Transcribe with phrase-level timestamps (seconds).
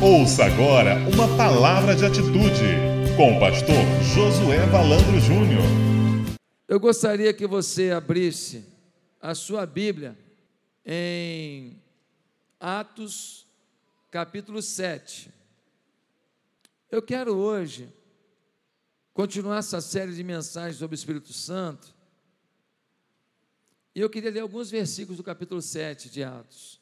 [0.00, 2.62] Ouça agora uma palavra de atitude
[3.16, 3.74] com o pastor
[4.14, 5.64] Josué Valandro Júnior.
[6.68, 8.64] Eu gostaria que você abrisse
[9.20, 10.16] a sua Bíblia
[10.86, 11.82] em
[12.60, 13.44] Atos,
[14.08, 15.32] capítulo 7.
[16.92, 17.92] Eu quero hoje
[19.12, 21.92] continuar essa série de mensagens sobre o Espírito Santo.
[23.96, 26.78] E eu queria ler alguns versículos do capítulo 7 de Atos.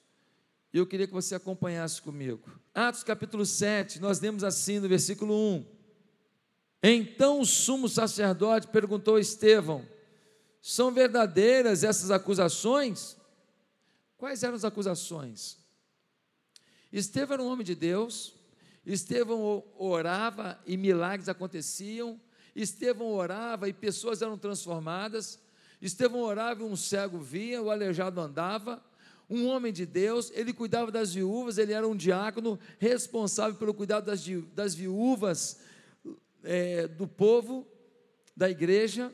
[0.77, 2.51] E eu queria que você acompanhasse comigo.
[2.75, 5.65] Atos capítulo 7, nós lemos assim no versículo 1.
[6.83, 9.89] Então o sumo sacerdote perguntou a Estevão:
[10.61, 13.17] São verdadeiras essas acusações?
[14.19, 15.57] Quais eram as acusações?
[16.93, 18.35] Estevão era um homem de Deus,
[18.85, 22.21] Estevão orava e milagres aconteciam,
[22.55, 25.39] Estevão orava e pessoas eram transformadas,
[25.81, 28.85] Estevão orava e um cego via, o aleijado andava,
[29.29, 34.07] um homem de Deus, ele cuidava das viúvas, ele era um diácono responsável pelo cuidado
[34.07, 35.59] das, das viúvas
[36.45, 37.67] é, do povo,
[38.37, 39.13] da igreja.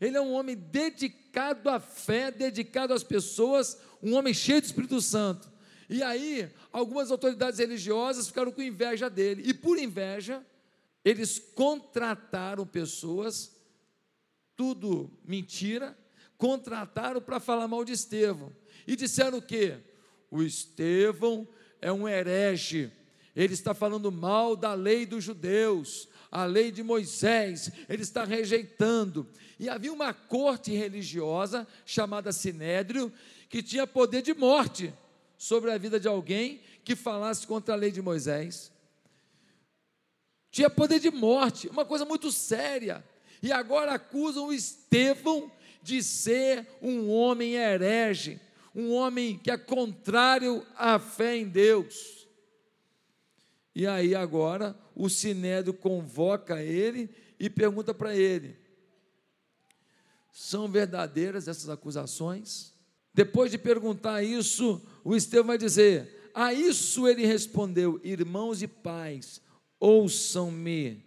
[0.00, 5.00] Ele é um homem dedicado à fé, dedicado às pessoas, um homem cheio de Espírito
[5.00, 5.48] Santo.
[5.88, 10.44] E aí, algumas autoridades religiosas ficaram com inveja dele, e por inveja,
[11.04, 13.54] eles contrataram pessoas,
[14.56, 15.96] tudo mentira,
[16.36, 18.52] contrataram para falar mal de Estevão
[18.86, 19.76] e disseram o quê?
[20.30, 21.46] O Estevão
[21.80, 22.90] é um herege,
[23.34, 29.26] ele está falando mal da lei dos judeus, a lei de Moisés, ele está rejeitando.
[29.58, 33.12] E havia uma corte religiosa chamada Sinédrio,
[33.48, 34.92] que tinha poder de morte
[35.38, 38.72] sobre a vida de alguém que falasse contra a lei de Moisés.
[40.50, 43.04] Tinha poder de morte, uma coisa muito séria.
[43.42, 48.40] E agora acusam o Estevão de ser um homem herege,
[48.76, 52.28] um homem que é contrário à fé em Deus.
[53.74, 57.08] E aí agora o Sinédrio convoca ele
[57.40, 58.54] e pergunta para ele:
[60.30, 62.74] são verdadeiras essas acusações?
[63.14, 69.40] Depois de perguntar isso, o Estevão vai dizer: A isso ele respondeu: Irmãos e pais,
[69.80, 71.02] ouçam-me.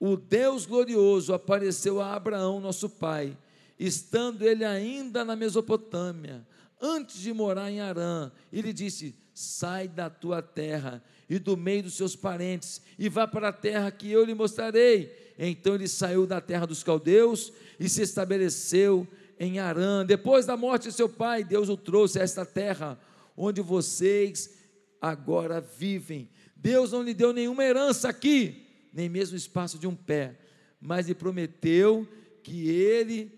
[0.00, 3.38] O Deus glorioso apareceu a Abraão, nosso pai,
[3.78, 6.46] estando ele ainda na Mesopotâmia,
[6.80, 11.94] antes de morar em Arã, ele disse: Sai da tua terra e do meio dos
[11.94, 15.34] seus parentes, e vá para a terra que eu lhe mostrarei.
[15.38, 19.06] Então ele saiu da terra dos caldeus e se estabeleceu
[19.38, 20.04] em Arã.
[20.04, 22.98] Depois da morte de seu pai, Deus o trouxe a esta terra,
[23.36, 24.56] onde vocês
[25.00, 26.28] agora vivem.
[26.54, 30.38] Deus não lhe deu nenhuma herança aqui, nem mesmo espaço de um pé,
[30.80, 32.08] mas lhe prometeu
[32.42, 33.35] que ele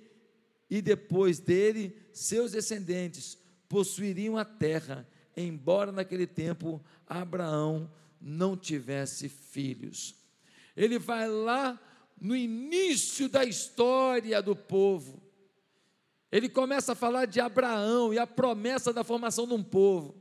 [0.71, 5.06] e depois dele seus descendentes possuiriam a terra,
[5.37, 7.91] embora naquele tempo Abraão
[8.21, 10.15] não tivesse filhos.
[10.77, 11.81] Ele vai lá
[12.21, 15.23] no início da história do povo.
[16.31, 20.15] Ele começa a falar de Abraão e a promessa da formação de um povo.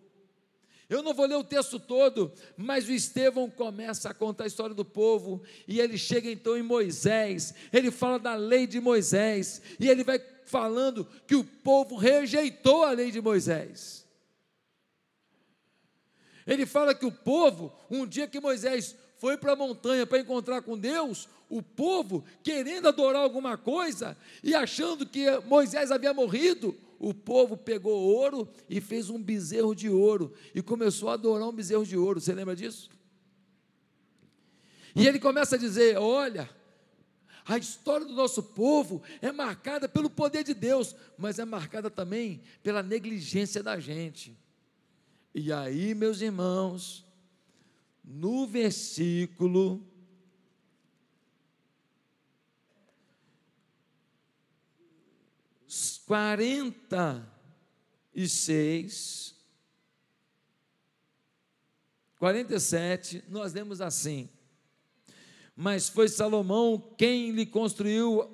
[0.90, 4.74] Eu não vou ler o texto todo, mas o Estevão começa a contar a história
[4.74, 9.90] do povo, e ele chega então em Moisés, ele fala da lei de Moisés, e
[9.90, 14.06] ele vai falando que o povo rejeitou a lei de Moisés.
[16.46, 20.62] Ele fala que o povo, um dia que Moisés foi para a montanha para encontrar
[20.62, 27.14] com Deus, o povo, querendo adorar alguma coisa e achando que Moisés havia morrido, o
[27.14, 31.85] povo pegou ouro e fez um bezerro de ouro e começou a adorar um bezerro
[31.85, 32.22] de ouro.
[32.22, 32.90] Você lembra disso?
[34.96, 36.50] E ele começa a dizer: Olha,
[37.47, 42.44] a história do nosso povo é marcada pelo poder de Deus, mas é marcada também
[42.62, 44.38] pela negligência da gente.
[45.34, 47.06] E aí, meus irmãos,
[48.03, 49.85] no versículo
[56.06, 57.25] quarenta
[58.14, 59.35] e seis,
[62.17, 64.29] quarenta e sete, nós lemos assim:
[65.57, 68.29] mas foi Salomão quem lhe construiu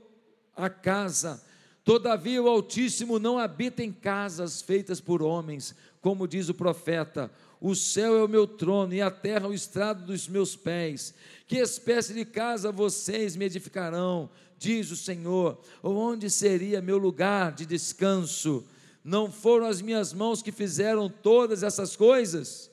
[0.54, 1.42] a casa.
[1.82, 7.32] Todavia o Altíssimo não habita em casas feitas por homens, como diz o profeta:
[7.62, 11.14] o céu é o meu trono e a terra o estrado dos meus pés.
[11.48, 14.30] Que espécie de casa vocês me edificarão?
[14.58, 15.62] Diz o Senhor.
[15.82, 18.66] Onde seria meu lugar de descanso?
[19.02, 22.70] Não foram as minhas mãos que fizeram todas essas coisas?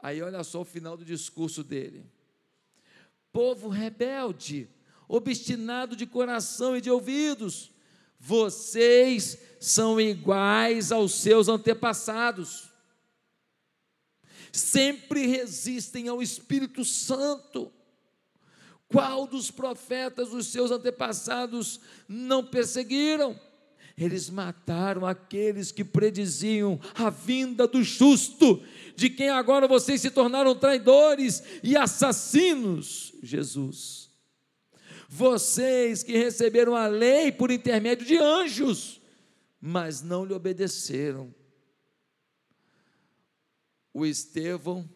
[0.00, 2.06] Aí olha só o final do discurso dele
[3.32, 4.68] povo rebelde,
[5.08, 7.70] obstinado de coração e de ouvidos.
[8.18, 12.68] Vocês são iguais aos seus antepassados.
[14.52, 17.72] sempre resistem ao Espírito Santo.
[18.88, 21.78] Qual dos profetas os seus antepassados
[22.08, 23.38] não perseguiram?
[23.98, 28.62] Eles mataram aqueles que prediziam a vinda do justo,
[28.94, 33.12] de quem agora vocês se tornaram traidores e assassinos.
[33.20, 34.08] Jesus.
[35.08, 39.00] Vocês que receberam a lei por intermédio de anjos,
[39.60, 41.34] mas não lhe obedeceram.
[43.92, 44.88] O Estevão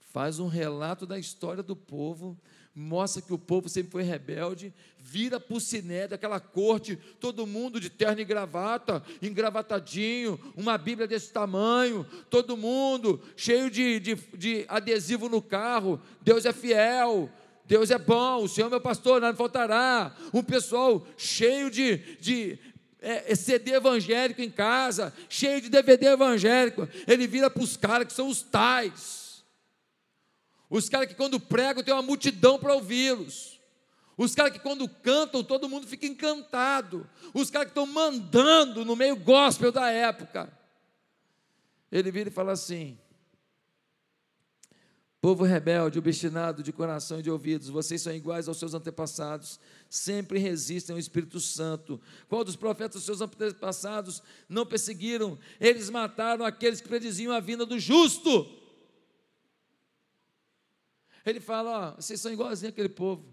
[0.00, 2.36] faz um relato da história do povo
[2.74, 7.78] mostra que o povo sempre foi rebelde, vira para o sinédrio, aquela corte, todo mundo
[7.78, 14.64] de terno e gravata, engravatadinho, uma Bíblia desse tamanho, todo mundo cheio de, de, de
[14.68, 17.28] adesivo no carro, Deus é fiel,
[17.66, 20.14] Deus é bom, o Senhor é meu pastor, nada faltará.
[20.32, 22.58] Um pessoal cheio de, de
[23.00, 26.88] é, é CD evangélico em casa, cheio de DVD evangélico.
[27.06, 29.21] Ele vira para os caras que são os tais.
[30.72, 33.60] Os caras que quando pregam tem uma multidão para ouvi-los.
[34.16, 37.06] Os caras que quando cantam todo mundo fica encantado.
[37.34, 40.50] Os caras que estão mandando no meio gospel da época.
[41.90, 42.98] Ele vira e fala assim:
[45.20, 49.60] Povo rebelde, obstinado de coração e de ouvidos, vocês são iguais aos seus antepassados,
[49.90, 52.00] sempre resistem ao Espírito Santo.
[52.30, 55.38] Qual dos profetas dos seus antepassados não perseguiram?
[55.60, 58.61] Eles mataram aqueles que prediziam a vinda do justo.
[61.24, 63.24] Ele fala: ó, vocês são igualzinhos aquele povo.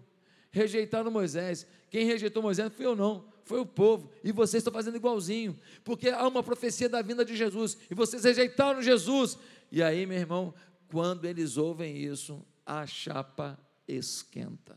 [0.50, 1.66] Rejeitaram Moisés.
[1.90, 3.28] Quem rejeitou Moisés não fui eu, não.
[3.44, 4.10] Foi o povo.
[4.22, 5.58] E vocês estão fazendo igualzinho.
[5.84, 7.76] Porque há uma profecia da vinda de Jesus.
[7.90, 9.38] E vocês rejeitaram Jesus.
[9.72, 10.54] E aí, meu irmão,
[10.88, 14.76] quando eles ouvem isso, a chapa esquenta.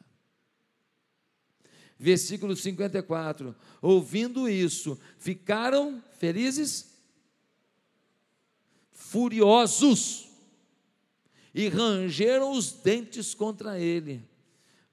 [1.98, 3.56] Versículo 54.
[3.82, 6.92] Ouvindo isso, ficaram felizes?
[8.92, 10.33] Furiosos
[11.54, 14.22] e rangeram os dentes contra ele.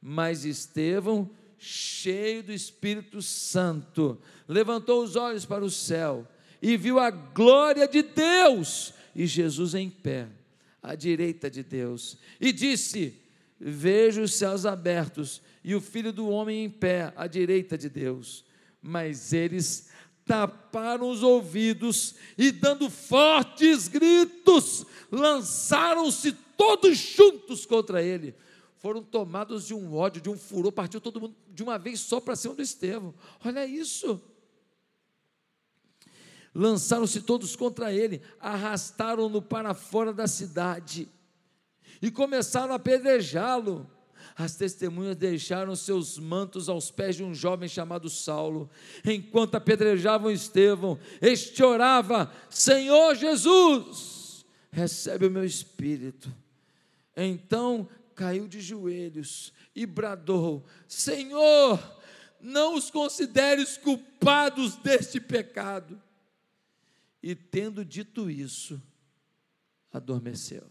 [0.00, 1.28] Mas Estevão,
[1.58, 4.18] cheio do Espírito Santo,
[4.48, 6.26] levantou os olhos para o céu
[6.60, 10.28] e viu a glória de Deus e Jesus em pé,
[10.82, 13.14] à direita de Deus, e disse:
[13.58, 18.44] Vejo os céus abertos e o filho do homem em pé, à direita de Deus.
[18.82, 19.90] Mas eles
[20.24, 28.34] taparam os ouvidos e, dando fortes gritos, lançaram-se todos juntos contra ele.
[28.76, 32.20] Foram tomados de um ódio, de um furor, partiu todo mundo de uma vez só
[32.20, 33.14] para cima do Estevão.
[33.42, 34.20] Olha isso.
[36.54, 41.08] Lançaram-se todos contra ele, arrastaram-no para fora da cidade
[42.02, 43.90] e começaram a apedrejá-lo.
[44.36, 48.68] As testemunhas deixaram seus mantos aos pés de um jovem chamado Saulo.
[49.04, 56.30] Enquanto apedrejavam Estevão, este orava: Senhor Jesus, recebe o meu espírito.
[57.16, 61.78] Então caiu de joelhos e bradou: Senhor,
[62.40, 66.00] não os consideres culpados deste pecado.
[67.22, 68.80] E tendo dito isso,
[69.92, 70.66] adormeceu.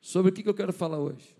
[0.00, 1.36] Sobre o que eu quero falar hoje?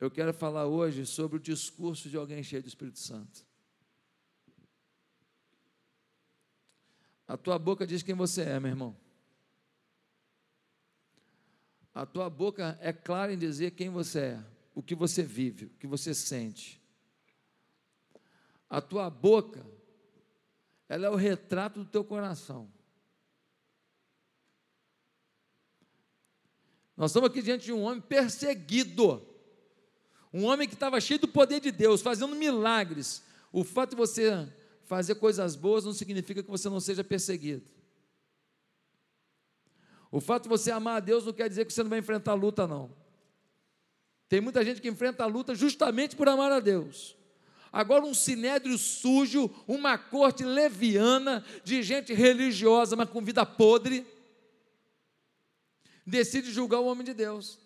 [0.00, 3.44] Eu quero falar hoje sobre o discurso de alguém cheio do Espírito Santo.
[7.28, 8.96] A tua boca diz quem você é, meu irmão.
[11.94, 15.70] A tua boca é clara em dizer quem você é, o que você vive, o
[15.78, 16.80] que você sente.
[18.70, 19.66] A tua boca,
[20.88, 22.72] ela é o retrato do teu coração.
[26.96, 29.29] Nós estamos aqui diante de um homem perseguido
[30.32, 33.22] um homem que estava cheio do poder de Deus, fazendo milagres.
[33.52, 34.48] O fato de você
[34.84, 37.64] fazer coisas boas não significa que você não seja perseguido.
[40.10, 42.34] O fato de você amar a Deus não quer dizer que você não vai enfrentar
[42.34, 42.90] luta, não.
[44.28, 47.16] Tem muita gente que enfrenta a luta justamente por amar a Deus.
[47.72, 54.04] Agora, um sinédrio sujo, uma corte leviana de gente religiosa, mas com vida podre,
[56.04, 57.58] decide julgar o homem de Deus.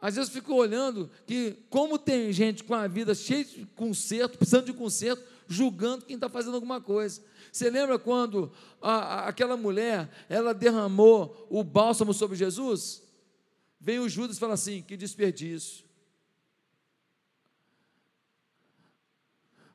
[0.00, 4.66] Às vezes fico olhando que como tem gente com a vida cheia de conserto, precisando
[4.66, 7.22] de conserto, julgando quem está fazendo alguma coisa.
[7.50, 13.02] Você lembra quando a, a, aquela mulher, ela derramou o bálsamo sobre Jesus?
[13.80, 15.86] Vem o Judas e fala assim, que desperdício.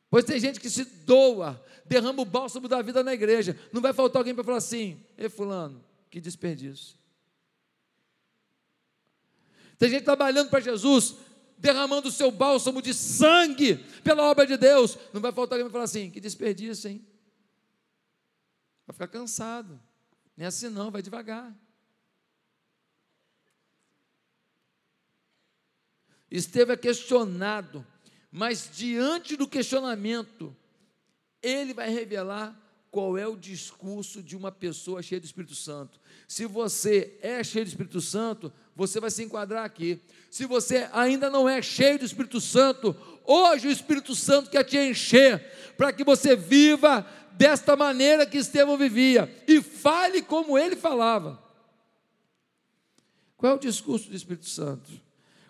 [0.09, 3.57] Pois tem gente que se doa, derrama o bálsamo da vida na igreja.
[3.71, 7.00] Não vai faltar alguém para falar assim, ei fulano, que desperdício.
[9.81, 11.15] Tem gente trabalhando para Jesus,
[11.57, 14.95] derramando o seu bálsamo de sangue pela obra de Deus.
[15.11, 17.03] Não vai faltar alguém para falar assim: que desperdício, hein?
[18.85, 19.81] Vai ficar cansado.
[20.37, 21.51] Não é assim, não, vai devagar.
[26.29, 27.83] Esteve questionado,
[28.31, 30.55] mas diante do questionamento,
[31.41, 32.55] ele vai revelar
[32.91, 35.99] qual é o discurso de uma pessoa cheia do Espírito Santo.
[36.27, 39.99] Se você é cheio do Espírito Santo, você vai se enquadrar aqui.
[40.29, 44.77] Se você ainda não é cheio do Espírito Santo, hoje o Espírito Santo quer te
[44.77, 51.41] encher, para que você viva desta maneira que Estevão vivia e fale como ele falava.
[53.37, 54.91] Qual é o discurso do Espírito Santo?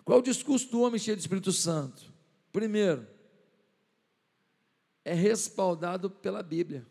[0.04, 2.02] Qual é o discurso do homem cheio do Espírito Santo?
[2.50, 3.06] Primeiro,
[5.04, 6.86] é respaldado pela Bíblia.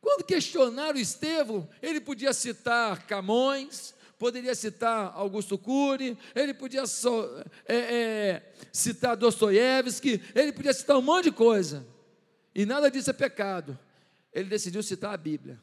[0.00, 7.26] Quando questionaram Estevão, ele podia citar Camões, poderia citar Augusto Cury, ele podia so,
[7.66, 11.86] é, é, citar Dostoiévski, ele podia citar um monte de coisa,
[12.54, 13.78] e nada disso é pecado.
[14.32, 15.60] Ele decidiu citar a Bíblia.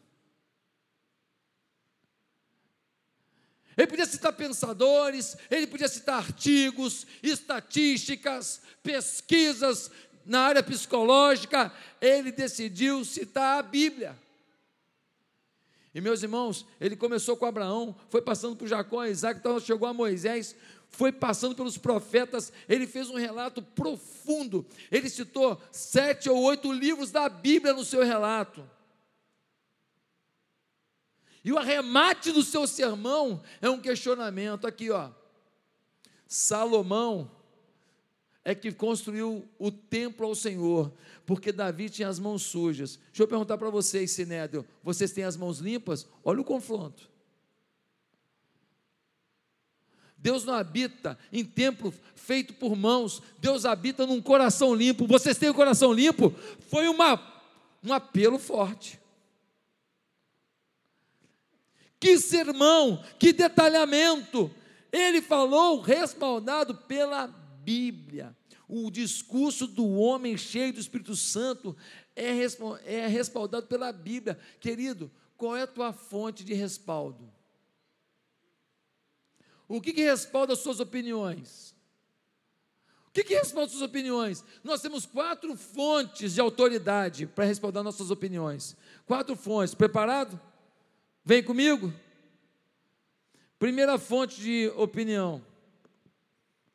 [3.77, 9.91] Ele podia citar pensadores, ele podia citar artigos, estatísticas, pesquisas
[10.25, 14.17] na área psicológica, ele decidiu citar a Bíblia.
[15.97, 19.93] E meus irmãos, ele começou com Abraão, foi passando por Jacó, Isaac, então chegou a
[19.95, 20.55] Moisés,
[20.89, 24.63] foi passando pelos profetas, ele fez um relato profundo.
[24.91, 28.63] Ele citou sete ou oito livros da Bíblia no seu relato.
[31.43, 35.09] E o arremate do seu sermão é um questionamento aqui, ó.
[36.27, 37.31] Salomão
[38.47, 40.93] é que construiu o templo ao Senhor,
[41.25, 42.97] porque Davi tinha as mãos sujas.
[43.07, 46.07] Deixa eu perguntar para vocês, Sinédrio, vocês têm as mãos limpas?
[46.23, 47.09] Olha o confronto.
[50.17, 55.05] Deus não habita em templo feito por mãos, Deus habita num coração limpo.
[55.05, 56.33] Vocês têm o coração limpo?
[56.69, 57.21] Foi uma,
[57.83, 58.97] um apelo forte.
[61.99, 64.49] Que sermão, que detalhamento.
[64.89, 68.36] Ele falou respaldado pela Bíblia.
[68.67, 71.75] O discurso do homem cheio do Espírito Santo
[72.15, 72.31] é,
[72.85, 74.37] é respaldado pela Bíblia.
[74.59, 77.31] Querido, qual é a tua fonte de respaldo?
[79.67, 81.75] O que, que respalda as suas opiniões?
[83.07, 84.43] O que, que respalda as suas opiniões?
[84.63, 88.75] Nós temos quatro fontes de autoridade para respaldar nossas opiniões.
[89.05, 89.73] Quatro fontes.
[89.73, 90.39] Preparado?
[91.23, 91.93] Vem comigo?
[93.59, 95.43] Primeira fonte de opinião: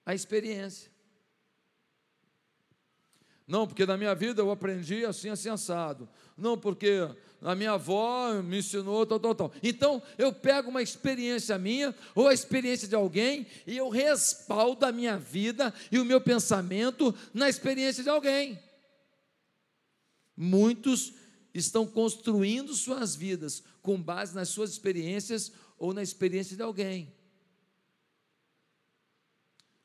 [0.05, 0.92] a experiência.
[3.47, 6.09] Não, porque na minha vida eu aprendi assim, assim, assado.
[6.37, 7.09] Não, porque
[7.41, 9.53] a minha avó me ensinou tal, tal, tal.
[9.63, 14.93] Então, eu pego uma experiência minha ou a experiência de alguém e eu respaldo a
[14.93, 18.59] minha vida e o meu pensamento na experiência de alguém.
[20.37, 21.13] Muitos
[21.53, 27.13] estão construindo suas vidas com base nas suas experiências ou na experiência de alguém.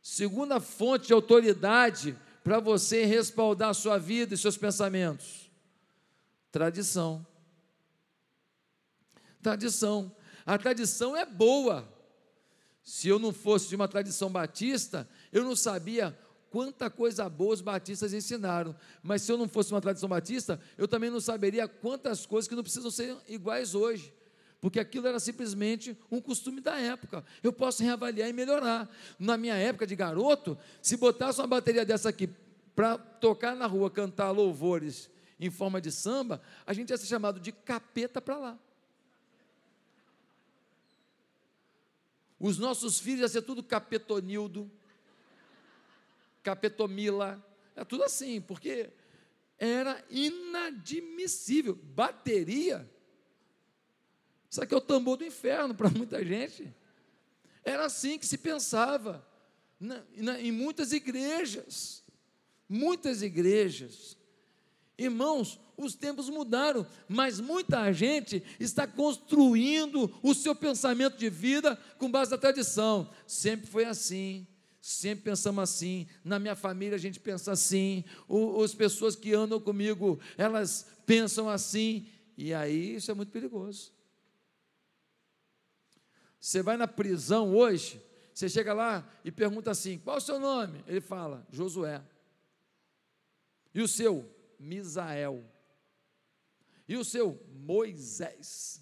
[0.02, 5.51] Segunda fonte de autoridade para você respaldar sua vida e seus pensamentos:
[6.50, 7.27] tradição.
[9.42, 10.16] Tradição.
[10.46, 11.86] A tradição é boa.
[12.82, 16.18] Se eu não fosse de uma tradição batista, eu não sabia
[16.50, 18.74] quanta coisa boa os batistas ensinaram.
[19.04, 22.56] Mas se eu não fosse uma tradição batista, eu também não saberia quantas coisas que
[22.56, 24.13] não precisam ser iguais hoje.
[24.60, 27.24] Porque aquilo era simplesmente um costume da época.
[27.44, 28.90] Eu posso reavaliar e melhorar.
[29.20, 32.30] Na minha época de garoto, se botasse uma bateria dessa aqui
[32.76, 35.10] para tocar na rua, cantar louvores
[35.40, 38.60] em forma de samba, a gente ia ser chamado de capeta para lá.
[42.40, 44.72] Os nossos filhos iam ser tudo capetonildo,
[46.48, 47.46] Capetomila,
[47.76, 48.90] é tudo assim, porque
[49.60, 51.76] era inadmissível.
[51.76, 52.90] Bateria,
[54.50, 56.74] isso aqui é o tambor do inferno para muita gente.
[57.63, 59.25] Era assim que se pensava
[59.80, 62.04] na, na, em muitas igrejas.
[62.70, 64.18] Muitas igrejas.
[64.98, 72.10] Irmãos, os tempos mudaram, mas muita gente está construindo o seu pensamento de vida com
[72.10, 73.10] base na tradição.
[73.27, 74.48] Sempre foi assim.
[74.82, 79.60] Sempre pensamos assim, na minha família a gente pensa assim, o, as pessoas que andam
[79.60, 83.92] comigo, elas pensam assim, e aí isso é muito perigoso.
[86.48, 88.01] Você vai na prisão hoje,
[88.34, 90.82] você chega lá e pergunta assim: qual o seu nome?
[90.88, 92.01] Ele fala: Josué.
[93.75, 94.34] E o seu?
[94.58, 95.44] Misael.
[96.88, 97.38] E o seu?
[97.50, 98.82] Moisés.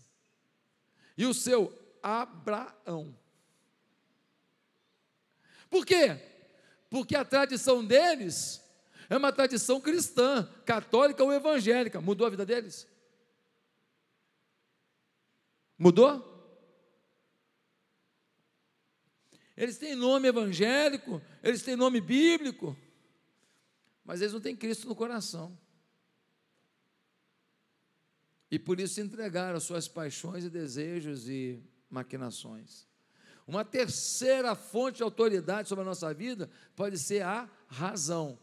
[1.18, 1.74] E o seu?
[2.04, 3.18] Abraão.
[5.68, 6.22] Por quê?
[6.88, 8.64] Porque a tradição deles
[9.10, 12.00] é uma tradição cristã, católica ou evangélica.
[12.00, 12.88] Mudou a vida deles?
[15.80, 16.35] Mudou?
[19.58, 22.76] Eles têm nome evangélico, eles têm nome bíblico,
[24.04, 25.58] mas eles não têm Cristo no coração.
[28.52, 32.86] E por isso entregaram suas paixões e desejos e maquinações.
[33.48, 38.38] Uma terceira fonte de autoridade sobre a nossa vida pode ser a razão.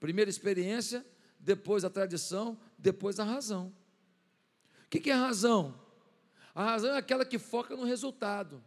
[0.00, 1.04] Primeira experiência,
[1.38, 3.72] depois a tradição, depois a razão.
[4.86, 5.80] O que é a razão?
[6.54, 8.62] A razão é aquela que foca no resultado.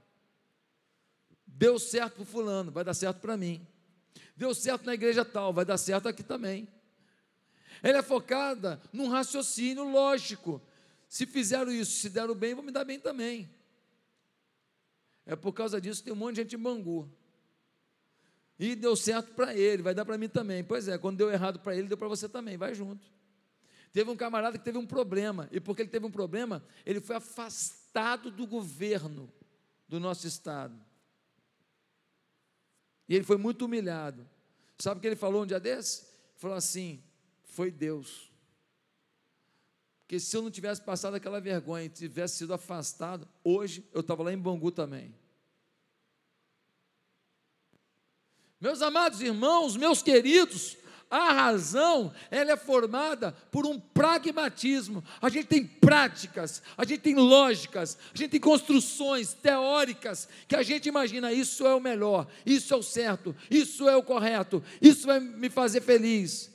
[1.58, 3.66] Deu certo para fulano, vai dar certo para mim.
[4.36, 6.68] Deu certo na igreja tal, vai dar certo aqui também.
[7.82, 10.62] Ela é focada num raciocínio lógico.
[11.10, 13.50] Se fizeram isso, se deram bem, vão me dar bem também.
[15.26, 17.12] É por causa disso que tem um monte de gente em Bangu.
[18.60, 20.64] E deu certo para ele, vai dar para mim também.
[20.64, 23.08] Pois é, quando deu errado para ele, deu para você também, vai junto.
[23.92, 27.16] Teve um camarada que teve um problema, e porque ele teve um problema, ele foi
[27.16, 29.32] afastado do governo
[29.88, 30.87] do nosso estado.
[33.08, 34.28] E ele foi muito humilhado.
[34.78, 36.02] Sabe o que ele falou um dia desse?
[36.02, 37.02] Ele falou assim:
[37.44, 38.32] foi Deus.
[40.02, 44.24] Porque se eu não tivesse passado aquela vergonha e tivesse sido afastado, hoje eu estava
[44.24, 45.14] lá em Bangu também.
[48.60, 50.78] Meus amados irmãos, meus queridos,
[51.10, 55.04] a razão, ela é formada por um pragmatismo.
[55.22, 60.64] A gente tem práticas, a gente tem lógicas, a gente tem construções teóricas que a
[60.64, 65.08] gente imagina isso é o melhor, isso é o certo, isso é o correto, isso
[65.08, 66.52] vai me fazer feliz.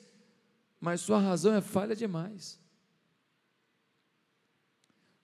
[0.78, 2.60] Mas sua razão é falha demais.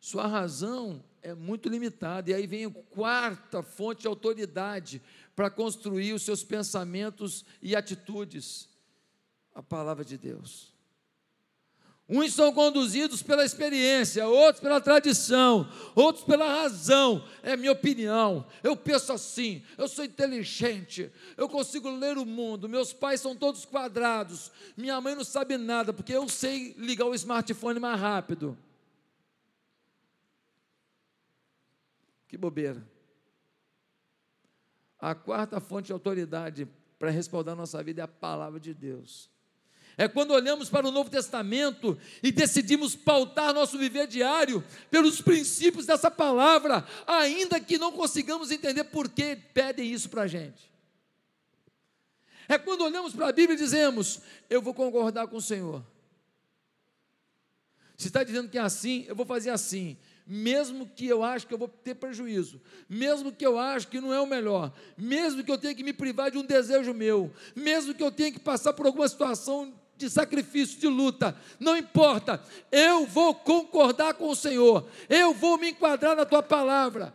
[0.00, 2.30] Sua razão é muito limitada.
[2.30, 5.02] E aí vem a quarta fonte de autoridade
[5.36, 8.67] para construir os seus pensamentos e atitudes
[9.54, 10.72] a palavra de Deus.
[12.10, 17.22] Uns são conduzidos pela experiência, outros pela tradição, outros pela razão.
[17.42, 18.46] É minha opinião.
[18.62, 22.66] Eu penso assim, eu sou inteligente, eu consigo ler o mundo.
[22.66, 24.50] Meus pais são todos quadrados.
[24.74, 28.56] Minha mãe não sabe nada, porque eu sei ligar o smartphone mais rápido.
[32.26, 32.82] Que bobeira.
[34.98, 36.66] A quarta fonte de autoridade
[36.98, 39.30] para respaldar nossa vida é a palavra de Deus.
[40.00, 45.86] É quando olhamos para o Novo Testamento e decidimos pautar nosso viver diário pelos princípios
[45.86, 50.70] dessa palavra, ainda que não consigamos entender por que pedem isso para a gente.
[52.48, 55.84] É quando olhamos para a Bíblia e dizemos: Eu vou concordar com o Senhor.
[57.96, 59.98] Se está dizendo que é assim, eu vou fazer assim
[60.30, 64.12] mesmo que eu acho que eu vou ter prejuízo, mesmo que eu acho que não
[64.12, 67.94] é o melhor, mesmo que eu tenha que me privar de um desejo meu, mesmo
[67.94, 73.04] que eu tenha que passar por alguma situação de sacrifício, de luta, não importa, eu
[73.04, 77.12] vou concordar com o Senhor, eu vou me enquadrar na tua palavra.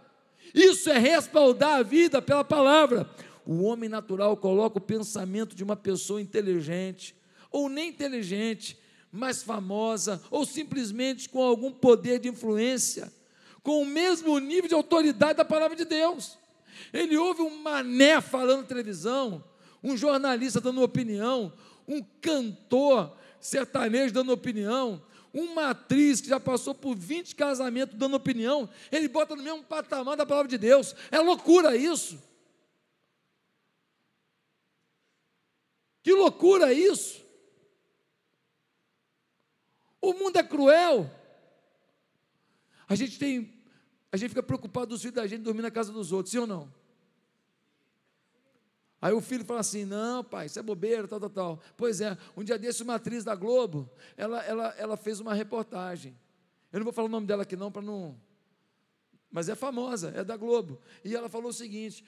[0.53, 3.09] Isso é respaldar a vida pela palavra.
[3.45, 7.15] O homem natural coloca o pensamento de uma pessoa inteligente,
[7.49, 8.77] ou nem inteligente,
[9.11, 13.11] mais famosa, ou simplesmente com algum poder de influência,
[13.61, 16.37] com o mesmo nível de autoridade da palavra de Deus.
[16.91, 19.43] Ele ouve um mané falando televisão,
[19.83, 21.51] um jornalista dando opinião,
[21.87, 28.69] um cantor sertanejo dando opinião, uma atriz que já passou por 20 casamentos dando opinião,
[28.91, 30.95] ele bota no mesmo patamar da palavra de Deus.
[31.11, 32.21] É loucura isso.
[36.03, 37.23] Que loucura isso.
[39.99, 41.09] O mundo é cruel.
[42.87, 43.53] A gente tem,
[44.11, 46.45] a gente fica preocupado dos filhos da gente dormir na casa dos outros, sim ou
[46.45, 46.82] não?
[49.03, 51.59] Aí o filho fala assim: não, pai, isso é bobeira, tal, tal, tal.
[51.75, 56.17] Pois é, um dia desse, uma atriz da Globo, ela, ela, ela fez uma reportagem.
[56.71, 58.15] Eu não vou falar o nome dela aqui, não, para não.
[59.29, 60.79] Mas é famosa, é da Globo.
[61.03, 62.05] E ela falou o seguinte: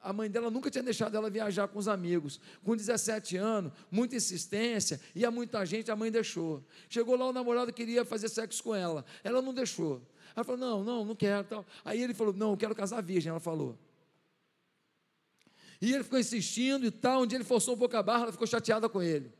[0.00, 2.38] a mãe dela nunca tinha deixado ela viajar com os amigos.
[2.62, 6.62] Com 17 anos, muita insistência, ia muita gente, a mãe deixou.
[6.88, 9.04] Chegou lá, o namorado queria fazer sexo com ela.
[9.24, 10.00] Ela não deixou.
[10.36, 11.42] Ela falou: não, não, não quero.
[11.42, 11.66] Tal.
[11.84, 13.30] Aí ele falou: não, eu quero casar virgem.
[13.30, 13.76] Ela falou.
[15.80, 17.22] E ele ficou insistindo e tal.
[17.22, 19.32] Um dia ele forçou um pouco a barra, ela ficou chateada com ele.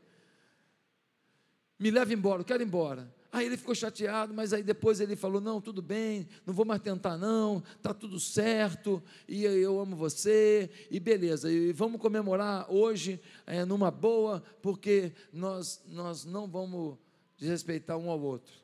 [1.77, 3.11] Me leva embora, eu quero ir embora.
[3.31, 6.81] Aí ele ficou chateado, mas aí depois ele falou: Não, tudo bem, não vou mais
[6.81, 13.21] tentar, não, está tudo certo, e eu amo você, e beleza, e vamos comemorar hoje
[13.47, 16.97] é, numa boa, porque nós, nós não vamos
[17.37, 18.60] desrespeitar um ao outro.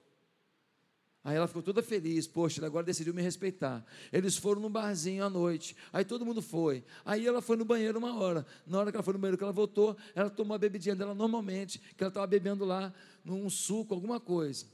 [1.28, 3.86] Aí ela ficou toda feliz, poxa, agora decidiu me respeitar.
[4.14, 6.86] Eles foram no barzinho à noite, aí todo mundo foi.
[7.04, 8.46] Aí ela foi no banheiro uma hora.
[8.66, 11.14] Na hora que ela foi no banheiro, que ela voltou, ela tomou a bebidinha dela
[11.14, 12.94] normalmente, que ela estava bebendo lá
[13.26, 14.68] num suco, alguma coisa.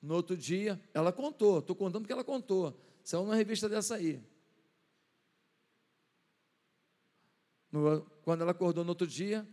[0.00, 2.74] No outro dia, ela contou, estou contando porque ela contou.
[3.04, 4.24] Saiu uma revista dessa aí.
[7.70, 9.46] No, quando ela acordou no outro dia,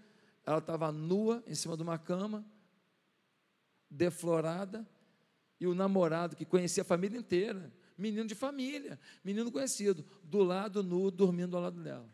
[0.46, 2.46] ela estava nua em cima de uma cama,
[3.90, 4.88] deflorada,
[5.60, 10.84] e o namorado que conhecia a família inteira, menino de família, menino conhecido, do lado
[10.84, 12.08] nu, dormindo ao lado dela.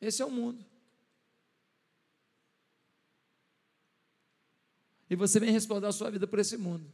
[0.00, 0.64] Esse é o mundo.
[5.08, 6.92] E você vem respaldar a sua vida por esse mundo.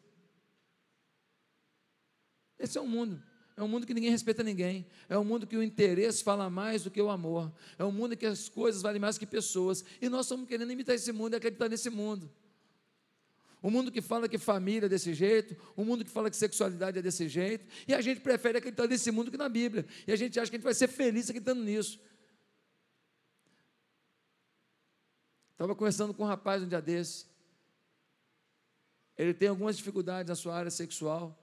[2.59, 3.23] Esse é o mundo.
[3.61, 4.87] É um mundo que ninguém respeita ninguém.
[5.07, 7.53] É um mundo que o interesse fala mais do que o amor.
[7.79, 9.85] É um mundo que as coisas valem mais que pessoas.
[10.01, 12.33] E nós estamos querendo imitar esse mundo e acreditar nesse mundo.
[13.61, 17.01] O mundo que fala que família é desse jeito, o mundo que fala que sexualidade
[17.01, 19.85] é desse jeito, e a gente prefere acreditar nesse mundo que na Bíblia.
[20.07, 22.01] E a gente acha que a gente vai ser feliz acreditando nisso.
[25.53, 27.27] Estava conversando com um rapaz um dia desse.
[29.19, 31.37] Ele tem algumas dificuldades na sua área sexual.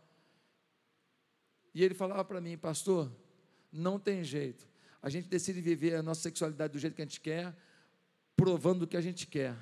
[1.78, 3.08] E ele falava para mim, pastor,
[3.72, 4.68] não tem jeito.
[5.00, 7.56] A gente decide viver a nossa sexualidade do jeito que a gente quer,
[8.36, 9.56] provando o que a gente quer.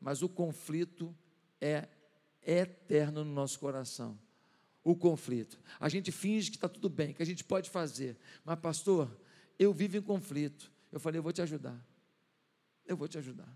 [0.00, 1.12] Mas o conflito
[1.60, 1.88] é
[2.46, 4.16] eterno no nosso coração.
[4.84, 5.58] O conflito.
[5.80, 8.16] A gente finge que está tudo bem, que a gente pode fazer.
[8.44, 9.10] Mas, pastor,
[9.58, 10.70] eu vivo em conflito.
[10.92, 11.84] Eu falei, eu vou te ajudar.
[12.86, 13.52] Eu vou te ajudar.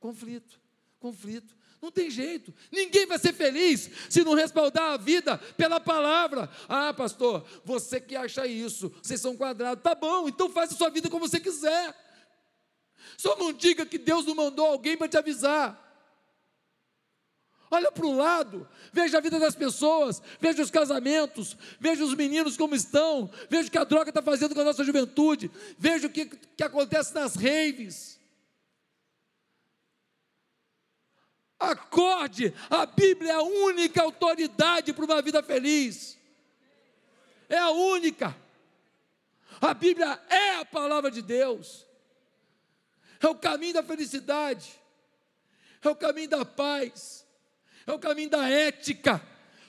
[0.00, 0.58] Conflito,
[0.98, 1.57] conflito.
[1.80, 2.52] Não tem jeito.
[2.72, 6.50] Ninguém vai ser feliz se não respaldar a vida pela palavra.
[6.68, 9.82] Ah, pastor, você que acha isso, vocês são quadrados.
[9.82, 11.94] Tá bom, então faça sua vida como você quiser.
[13.16, 15.86] Só não diga que Deus não mandou alguém para te avisar.
[17.70, 22.56] Olha para o lado, veja a vida das pessoas, veja os casamentos, veja os meninos
[22.56, 26.10] como estão, veja o que a droga está fazendo com a nossa juventude, veja o
[26.10, 28.17] que, que acontece nas raves.
[31.58, 36.16] Acorde, a Bíblia é a única autoridade para uma vida feliz.
[37.48, 38.36] É a única.
[39.60, 41.84] A Bíblia é a palavra de Deus.
[43.20, 44.78] É o caminho da felicidade.
[45.82, 47.26] É o caminho da paz.
[47.86, 49.20] É o caminho da ética,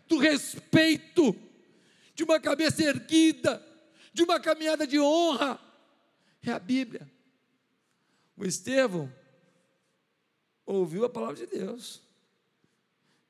[0.08, 1.36] do respeito,
[2.13, 3.65] de uma cabeça erguida,
[4.13, 5.60] de uma caminhada de honra.
[6.45, 7.10] É a Bíblia.
[8.38, 9.12] O Estevão
[10.73, 12.01] ouviu a palavra de Deus.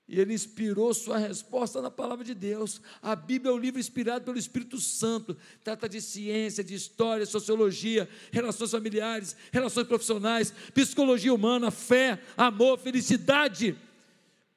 [0.08, 2.82] E ele inspirou sua resposta na palavra de Deus.
[3.02, 5.38] A Bíblia é o livro inspirado pelo Espírito Santo.
[5.64, 13.78] Trata de ciência, de história, sociologia, relações familiares, relações profissionais, psicologia humana, fé, amor, felicidade,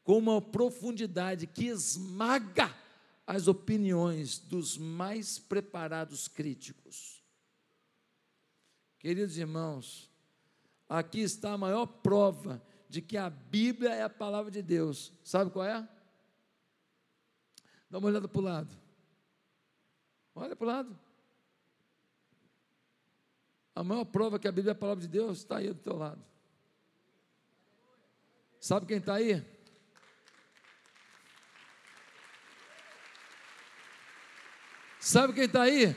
[0.03, 2.75] com uma profundidade que esmaga
[3.27, 7.23] as opiniões dos mais preparados críticos.
[8.99, 10.11] Queridos irmãos,
[10.89, 12.63] aqui está a maior prova
[12.93, 15.15] de que a Bíblia é a palavra de Deus.
[15.25, 15.89] Sabe qual é?
[17.89, 18.77] Dá uma olhada para o lado.
[20.35, 21.01] Olha para o lado.
[23.75, 25.97] A maior prova que a Bíblia é a palavra de Deus está aí do teu
[25.97, 26.23] lado.
[28.61, 29.43] Sabe quem está aí?
[35.01, 35.97] Sabe quem está aí?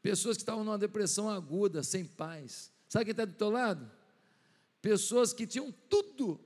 [0.00, 3.90] Pessoas que estavam numa depressão aguda, sem paz Sabe quem está do teu lado?
[4.80, 6.40] Pessoas que tinham tudo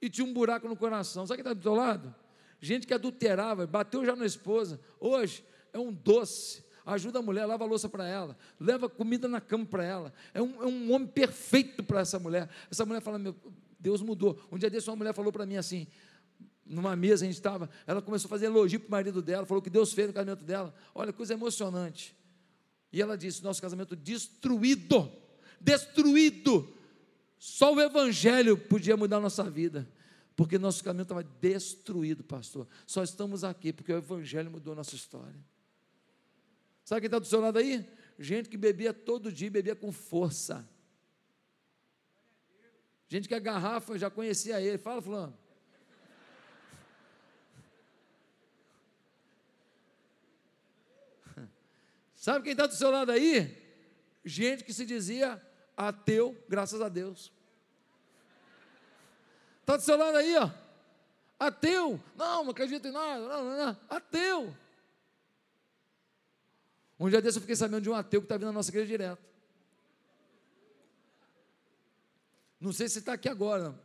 [0.00, 1.26] e tinham um buraco no coração.
[1.26, 2.14] Sabe quem está do teu lado?
[2.60, 4.80] Gente que adulterava, bateu já na esposa.
[4.98, 6.64] Hoje é um doce.
[6.84, 10.12] Ajuda a mulher, lava a louça para ela, leva comida na cama para ela.
[10.34, 12.48] É um, é um homem perfeito para essa mulher.
[12.70, 13.36] Essa mulher fala: Meu
[13.78, 14.40] Deus mudou.
[14.50, 15.86] Um dia desse, uma mulher falou para mim assim:
[16.64, 19.62] numa mesa a gente estava, ela começou a fazer elogio para o marido dela, falou
[19.62, 20.74] que Deus fez no casamento dela.
[20.94, 22.16] Olha, coisa emocionante.
[22.92, 25.12] E ela disse: Nosso casamento destruído
[25.62, 26.72] destruído.
[27.38, 29.88] Só o Evangelho podia mudar a nossa vida,
[30.36, 32.68] porque nosso caminho estava destruído, pastor.
[32.86, 35.40] Só estamos aqui porque o Evangelho mudou a nossa história.
[36.84, 37.88] Sabe quem está do seu lado aí?
[38.18, 40.68] Gente que bebia todo dia, bebia com força.
[43.08, 44.78] Gente que a garrafa já conhecia ele.
[44.78, 45.36] Fala, Fulano.
[52.14, 53.60] Sabe quem está do seu lado aí?
[54.24, 55.42] Gente que se dizia
[55.76, 57.32] ateu, graças a Deus.
[59.60, 60.50] Está do seu lado aí, ó.
[61.38, 62.00] Ateu.
[62.16, 63.26] Não, não acredito em nada.
[63.26, 63.76] Não, não, não.
[63.88, 64.56] Ateu.
[66.98, 68.86] Um dia desse eu fiquei sabendo de um ateu que está vindo na nossa igreja
[68.86, 69.22] direto.
[72.60, 73.76] Não sei se está aqui agora,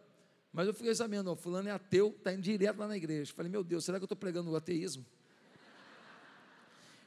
[0.53, 3.33] mas eu fiquei sabendo, ó, fulano é ateu, está indo direto lá na igreja.
[3.33, 5.03] Falei, meu Deus, será que eu estou pregando o ateísmo?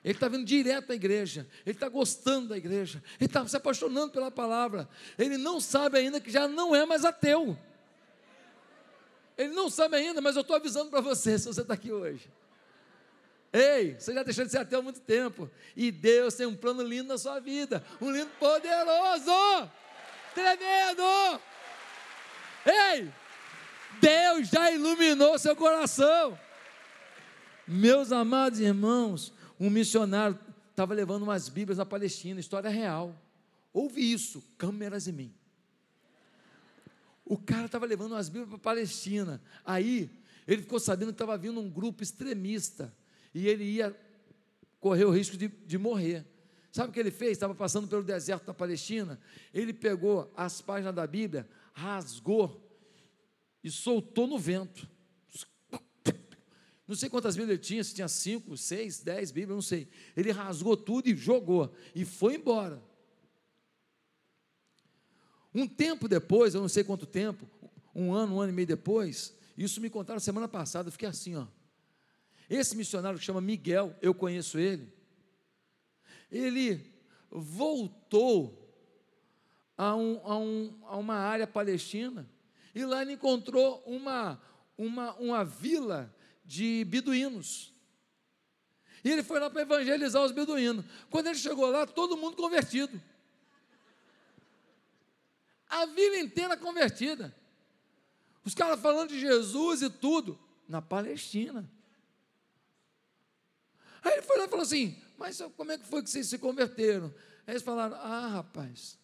[0.03, 4.13] Ele está vindo direto à igreja, ele está gostando da igreja, ele está se apaixonando
[4.13, 4.89] pela palavra.
[5.19, 7.57] Ele não sabe ainda que já não é mais ateu.
[9.37, 12.31] Ele não sabe ainda, mas eu estou avisando para você, se você está aqui hoje.
[13.53, 15.51] Ei, você já deixou de ser ateu há muito tempo.
[15.77, 17.85] E Deus tem um plano lindo na sua vida.
[18.01, 19.71] Um lindo poderoso.
[20.35, 21.41] Tremendo.
[22.65, 23.13] Ei,
[24.01, 26.39] Deus já iluminou seu coração.
[27.67, 30.39] Meus amados irmãos, um missionário
[30.71, 33.15] estava levando umas Bíblias na Palestina, história real.
[33.71, 35.35] Ouve isso, câmeras em mim.
[37.27, 39.43] O cara estava levando umas Bíblias para a Palestina.
[39.63, 40.11] Aí,
[40.49, 42.93] ele ficou sabendo que estava vindo um grupo extremista
[43.35, 43.95] e ele ia
[44.81, 46.27] correr o risco de, de morrer.
[46.73, 47.33] Sabe o que ele fez?
[47.33, 49.21] Estava passando pelo deserto da Palestina.
[49.53, 52.67] Ele pegou as páginas da Bíblia, rasgou
[53.63, 54.89] e soltou no vento.
[56.91, 59.87] Não sei quantas Bíblias ele tinha, se tinha cinco, seis, dez Bíblias, não sei.
[60.17, 62.83] Ele rasgou tudo e jogou e foi embora.
[65.55, 67.49] Um tempo depois, eu não sei quanto tempo,
[67.95, 71.37] um ano, um ano e meio depois, isso me contaram semana passada, eu fiquei assim,
[71.37, 71.47] ó.
[72.49, 74.93] Esse missionário que chama Miguel, eu conheço ele,
[76.29, 76.93] ele
[77.31, 78.69] voltou
[79.79, 82.29] a, um, a, um, a uma área palestina
[82.75, 84.43] e lá ele encontrou uma,
[84.77, 86.13] uma, uma vila
[86.51, 87.73] de beduínos.
[89.05, 90.85] E ele foi lá para evangelizar os beduínos.
[91.09, 93.01] Quando ele chegou lá, todo mundo convertido.
[95.69, 97.33] A vila inteira convertida.
[98.45, 100.37] Os caras falando de Jesus e tudo,
[100.69, 101.71] na Palestina.
[104.03, 106.37] Aí ele foi lá e falou assim: Mas como é que foi que vocês se
[106.37, 107.15] converteram?
[107.47, 108.99] Aí eles falaram: Ah, rapaz,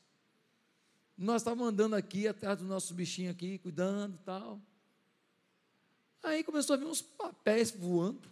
[1.16, 4.60] nós estávamos andando aqui atrás do nosso bichinho aqui, cuidando e tal.
[6.26, 8.28] Aí começou a vir uns papéis voando.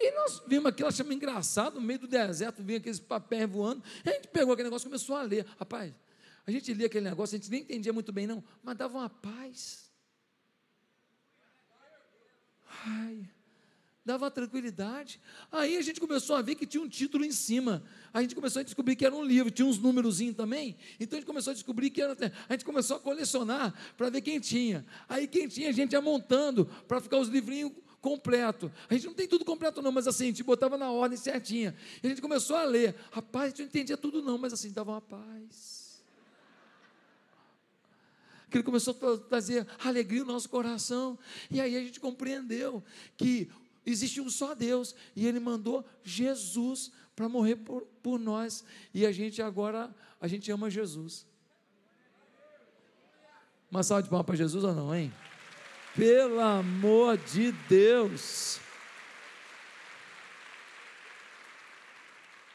[0.00, 3.82] E nós vimos aquilo, achamos engraçado, no meio do deserto, vinha aqueles papéis voando.
[4.04, 5.46] A gente pegou aquele negócio e começou a ler.
[5.58, 5.94] Rapaz,
[6.46, 9.10] a gente lia aquele negócio, a gente nem entendia muito bem, não, mas dava uma
[9.10, 9.90] paz.
[12.86, 13.35] Ai
[14.06, 15.20] dava tranquilidade.
[15.50, 17.82] Aí a gente começou a ver que tinha um título em cima.
[18.14, 20.76] A gente começou a descobrir que era um livro, tinha uns númerozinhos também.
[21.00, 22.16] Então a gente começou a descobrir que era.
[22.48, 24.86] A gente começou a colecionar para ver quem tinha.
[25.08, 28.70] Aí quem tinha, a gente ia montando para ficar os livrinhos completo.
[28.88, 31.74] A gente não tem tudo completo, não, mas assim, a gente botava na ordem certinha.
[32.00, 32.94] E a gente começou a ler.
[33.10, 35.86] Rapaz, a gente não entendia tudo, não, mas assim, dava uma paz
[38.56, 41.18] ele começou a trazer alegria no nosso coração.
[41.50, 42.82] E aí a gente compreendeu
[43.16, 43.48] que
[43.86, 49.12] existe um só Deus e Ele mandou Jesus para morrer por, por nós e a
[49.12, 51.26] gente agora a gente ama Jesus.
[53.70, 55.12] Uma salva de palmas para Jesus ou não, hein?
[55.94, 58.60] Pelo amor de Deus.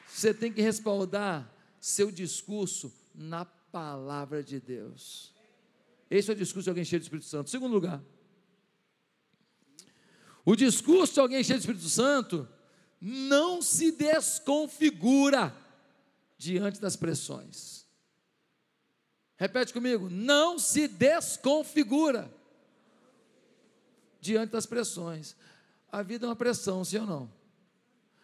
[0.07, 5.33] Você tem que respaldar seu discurso na palavra de Deus.
[6.09, 7.49] Esse é o discurso de alguém cheio do Espírito Santo.
[7.49, 8.03] Segundo lugar,
[10.45, 12.47] o discurso de alguém cheio do Espírito Santo
[12.99, 15.55] não se desconfigura
[16.37, 17.85] diante das pressões.
[19.37, 22.31] Repete comigo: não se desconfigura
[24.19, 25.35] diante das pressões.
[25.91, 27.31] A vida é uma pressão, sim ou não?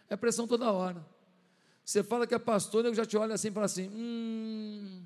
[0.10, 1.06] É pressão toda hora.
[1.84, 5.06] Você fala que é pastor, eu já te olho assim e fala assim: hum.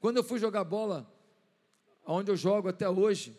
[0.00, 1.10] Quando eu fui jogar bola,
[2.04, 3.36] onde eu jogo até hoje,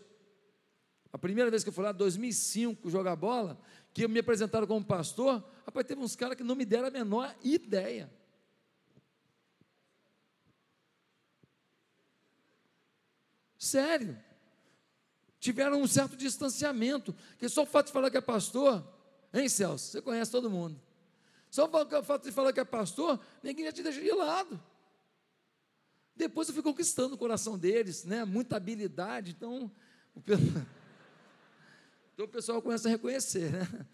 [1.16, 3.58] a primeira vez que eu fui lá, 2005, jogar bola,
[3.94, 7.34] que me apresentaram como pastor, rapaz, teve uns caras que não me deram a menor
[7.42, 8.12] ideia.
[13.58, 14.22] Sério.
[15.40, 18.86] Tiveram um certo distanciamento, porque só o fato de falar que é pastor,
[19.34, 19.92] hein, Celso?
[19.92, 20.78] Você conhece todo mundo.
[21.50, 24.62] Só o fato de falar que é pastor, ninguém já te deixa de lado.
[26.14, 28.26] Depois eu fui conquistando o coração deles, né?
[28.26, 29.72] Muita habilidade, então.
[30.14, 30.22] O
[32.16, 33.86] então o pessoal começa a reconhecer, né?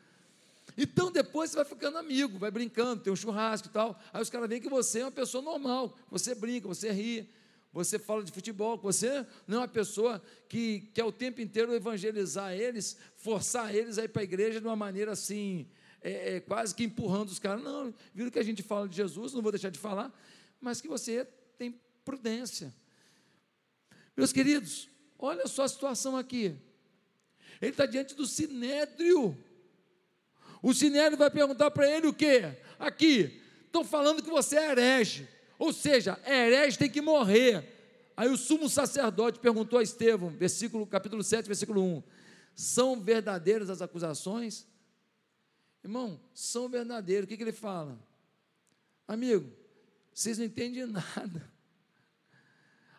[0.77, 3.99] Então depois você vai ficando amigo, vai brincando, tem um churrasco e tal.
[4.13, 7.27] Aí os caras veem que você é uma pessoa normal, você brinca, você ri,
[7.73, 12.53] você fala de futebol, você não é uma pessoa que quer o tempo inteiro evangelizar
[12.53, 15.67] eles, forçar eles a ir para a igreja de uma maneira assim,
[15.99, 17.63] é, é, quase que empurrando os caras.
[17.63, 20.13] Não, viram que a gente fala de Jesus, não vou deixar de falar,
[20.59, 22.71] mas que você tem prudência.
[24.15, 26.55] Meus queridos, olha só a situação aqui.
[27.61, 29.37] Ele está diante do sinédrio.
[30.63, 32.57] O sinédrio vai perguntar para ele o quê?
[32.79, 35.27] Aqui, estão falando que você é herege.
[35.59, 37.71] Ou seja, herege tem que morrer.
[38.17, 42.03] Aí o sumo sacerdote perguntou a Estevão, versículo, capítulo 7, versículo 1:
[42.55, 44.67] São verdadeiras as acusações?
[45.83, 47.25] Irmão, são verdadeiros.
[47.25, 47.99] O que, que ele fala?
[49.07, 49.51] Amigo,
[50.13, 51.51] vocês não entendem nada.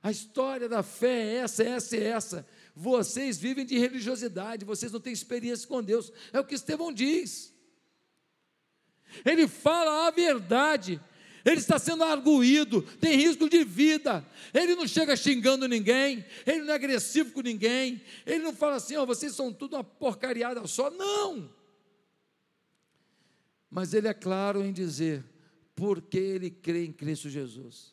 [0.03, 2.47] A história da fé é essa, essa e essa.
[2.75, 6.13] Vocês vivem de religiosidade, vocês não têm experiência com Deus.
[6.33, 7.53] É o que Estevão diz.
[9.25, 11.01] Ele fala a verdade.
[11.45, 14.25] Ele está sendo arguído, tem risco de vida.
[14.55, 18.97] Ele não chega xingando ninguém, ele não é agressivo com ninguém, ele não fala assim,
[18.97, 20.89] ó, oh, vocês são tudo uma porcariada só.
[20.91, 21.53] Não!
[23.69, 25.25] Mas ele é claro em dizer,
[25.75, 27.93] porque ele crê em Cristo Jesus.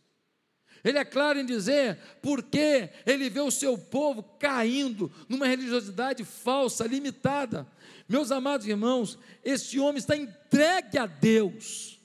[0.84, 6.88] Ele é claro em dizer porque ele vê o seu povo caindo numa religiosidade falsa,
[6.88, 7.68] limitada.
[8.08, 12.00] Meus amados irmãos, este homem está entregue a Deus.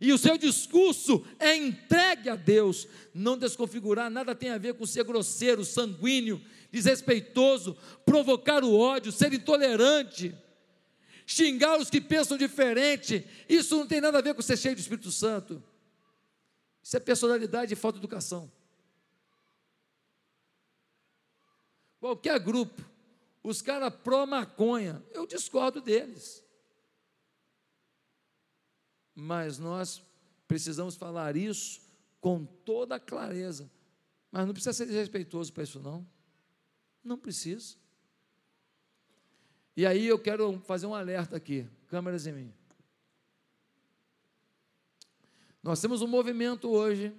[0.00, 2.86] E o seu discurso é entregue a Deus.
[3.14, 9.32] Não desconfigurar nada tem a ver com ser grosseiro, sanguíneo, desrespeitoso, provocar o ódio, ser
[9.32, 10.34] intolerante,
[11.24, 13.24] xingar os que pensam diferente.
[13.48, 15.62] Isso não tem nada a ver com ser cheio do Espírito Santo.
[16.84, 18.52] Isso é personalidade e falta de educação.
[21.98, 22.84] Qualquer grupo,
[23.42, 26.44] os caras pró-maconha, eu discordo deles.
[29.14, 30.02] Mas nós
[30.46, 31.80] precisamos falar isso
[32.20, 33.70] com toda clareza.
[34.30, 36.06] Mas não precisa ser desrespeitoso para isso, não.
[37.02, 37.76] Não precisa.
[39.74, 42.54] E aí eu quero fazer um alerta aqui, câmeras em mim.
[45.64, 47.10] Nós temos um movimento hoje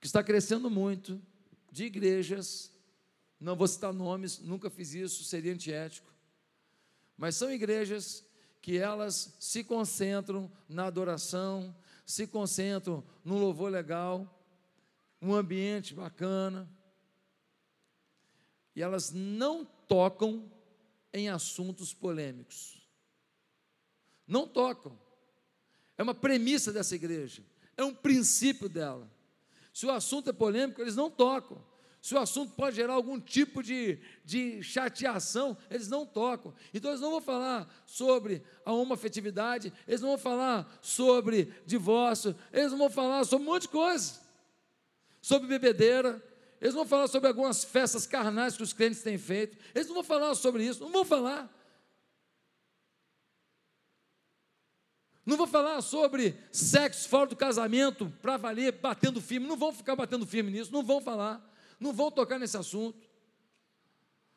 [0.00, 1.20] que está crescendo muito
[1.70, 2.72] de igrejas,
[3.38, 6.10] não vou citar nomes, nunca fiz isso, seria antiético,
[7.14, 8.24] mas são igrejas
[8.62, 14.42] que elas se concentram na adoração, se concentram num louvor legal,
[15.20, 16.66] um ambiente bacana,
[18.74, 20.50] e elas não tocam
[21.12, 22.82] em assuntos polêmicos.
[24.26, 25.03] Não tocam.
[25.96, 27.42] É uma premissa dessa igreja,
[27.76, 29.10] é um princípio dela.
[29.72, 31.60] Se o assunto é polêmico, eles não tocam.
[32.04, 36.54] Se o assunto pode gerar algum tipo de, de chateação, eles não tocam.
[36.74, 42.72] Então, eles não vão falar sobre a homofetividade, eles não vão falar sobre divórcio, eles
[42.72, 44.20] não vão falar sobre um monte de coisa.
[45.22, 46.22] Sobre bebedeira,
[46.60, 49.94] eles não vão falar sobre algumas festas carnais que os crentes têm feito, eles não
[49.94, 51.50] vão falar sobre isso, não vão falar.
[55.24, 59.46] Não vou falar sobre sexo fora do casamento para valer, batendo firme.
[59.46, 61.42] Não vão ficar batendo firme nisso, não vão falar,
[61.80, 63.08] não vão tocar nesse assunto.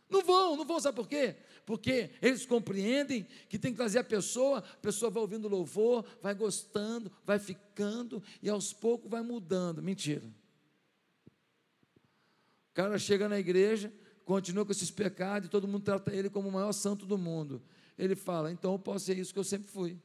[0.09, 1.35] Não vão, não vão, sabe por quê?
[1.65, 6.33] Porque eles compreendem que tem que trazer a pessoa, a pessoa vai ouvindo louvor, vai
[6.33, 9.83] gostando, vai ficando e aos poucos vai mudando.
[9.83, 10.25] Mentira.
[12.71, 13.91] O cara chega na igreja,
[14.23, 17.61] continua com esses pecados e todo mundo trata ele como o maior santo do mundo.
[17.97, 19.99] Ele fala: então eu posso ser isso que eu sempre fui.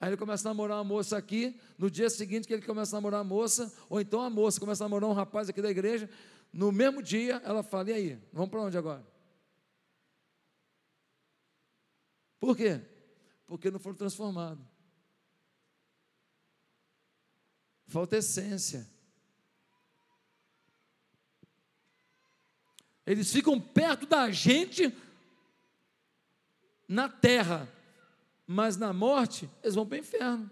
[0.00, 2.98] Aí ele começa a namorar uma moça aqui, no dia seguinte que ele começa a
[2.98, 6.08] namorar a moça, ou então a moça começa a namorar um rapaz aqui da igreja,
[6.50, 9.06] no mesmo dia ela fala: e aí, vamos para onde agora?
[12.40, 12.80] Por quê?
[13.46, 14.64] Porque não foram transformados.
[17.86, 18.88] Falta essência.
[23.04, 24.96] Eles ficam perto da gente
[26.88, 27.68] na terra,
[28.52, 30.50] mas na morte eles vão para o inferno.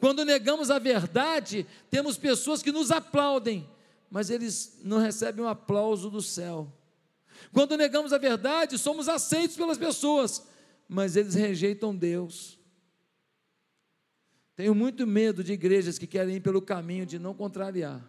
[0.00, 3.70] Quando negamos a verdade, temos pessoas que nos aplaudem,
[4.10, 6.72] mas eles não recebem um aplauso do céu.
[7.52, 10.44] Quando negamos a verdade, somos aceitos pelas pessoas,
[10.88, 12.58] mas eles rejeitam Deus.
[14.56, 18.04] Tenho muito medo de igrejas que querem ir pelo caminho de não contrariar.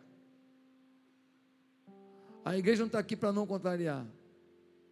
[2.43, 4.03] A igreja não está aqui para não contrariar.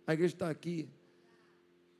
[0.06, 0.88] A igreja está aqui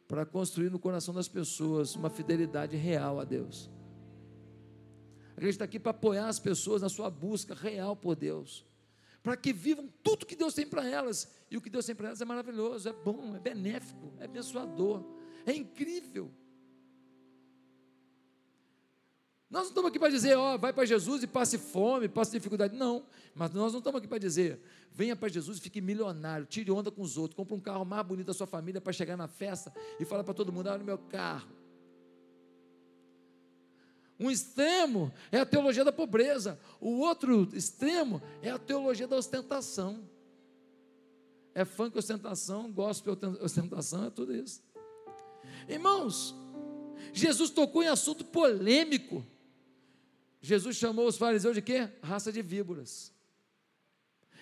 [0.10, 3.70] para construir no coração das pessoas uma fidelidade real a Deus.
[5.38, 8.66] A gente está aqui para apoiar as pessoas na sua busca real por Deus,
[9.22, 11.32] para que vivam tudo que Deus tem para elas.
[11.52, 15.06] E o que Deus tem para elas é maravilhoso, é bom, é benéfico, é abençoador,
[15.46, 16.32] é incrível.
[19.50, 22.76] Nós não estamos aqui para dizer, ó, vai para Jesus e passe fome, passe dificuldade.
[22.78, 24.60] Não, mas nós não estamos aqui para dizer,
[24.92, 28.06] venha para Jesus e fique milionário, tire onda com os outros, compre um carro mais
[28.06, 30.86] bonito da sua família para chegar na festa e falar para todo mundo, olha o
[30.86, 31.50] meu carro.
[34.20, 40.08] Um extremo é a teologia da pobreza, o outro extremo é a teologia da ostentação.
[41.56, 44.62] É funk ostentação, gospel ostentação, é tudo isso.
[45.68, 46.36] Irmãos,
[47.12, 49.26] Jesus tocou em assunto polêmico.
[50.42, 51.90] Jesus chamou os fariseus de quê?
[52.02, 53.14] Raça de víboras.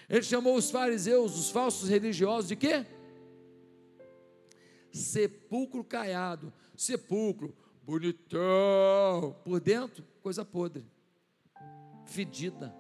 [0.10, 2.86] Ele chamou os fariseus, os falsos religiosos, de quê?
[4.92, 6.54] Sepulcro caiado.
[6.76, 9.36] Sepulcro, bonitão.
[9.44, 10.86] Por dentro, coisa podre.
[12.06, 12.74] Fedida.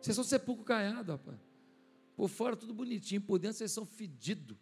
[0.00, 1.38] Vocês são sepulcro caiado, rapaz.
[2.16, 4.56] Por fora tudo bonitinho, por dentro vocês são fedidos.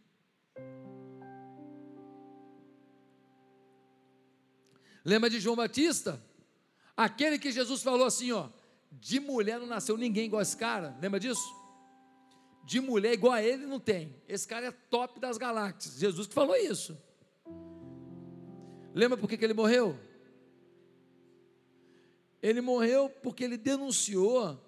[5.04, 6.22] Lembra de João Batista?
[6.98, 8.48] Aquele que Jesus falou assim, ó,
[8.90, 11.54] de mulher não nasceu ninguém igual esse cara, lembra disso?
[12.64, 14.16] De mulher igual a ele não tem.
[14.26, 15.94] Esse cara é top das galáxias.
[16.00, 16.98] Jesus que falou isso.
[18.92, 19.96] Lembra por que, ele morreu?
[22.42, 24.60] Ele morreu porque ele denunciou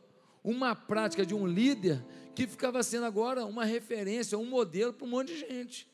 [0.44, 2.00] uma prática de um líder
[2.32, 5.90] que ficava sendo agora uma referência, um modelo para um monte de gente.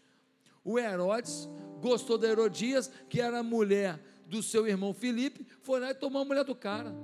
[0.62, 1.48] O Herodes
[1.80, 6.24] gostou da Herodias, que era mulher do seu irmão Felipe, foi lá e tomou a
[6.24, 6.94] mulher do cara.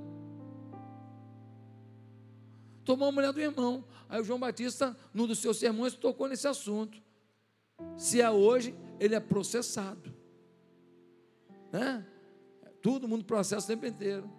[2.84, 3.84] Tomou a mulher do irmão.
[4.08, 7.00] Aí o João Batista, num dos seus sermões, tocou nesse assunto.
[7.96, 10.12] Se é hoje, ele é processado.
[11.72, 12.04] Né?
[12.82, 14.30] Todo mundo processa o tempo inteiro.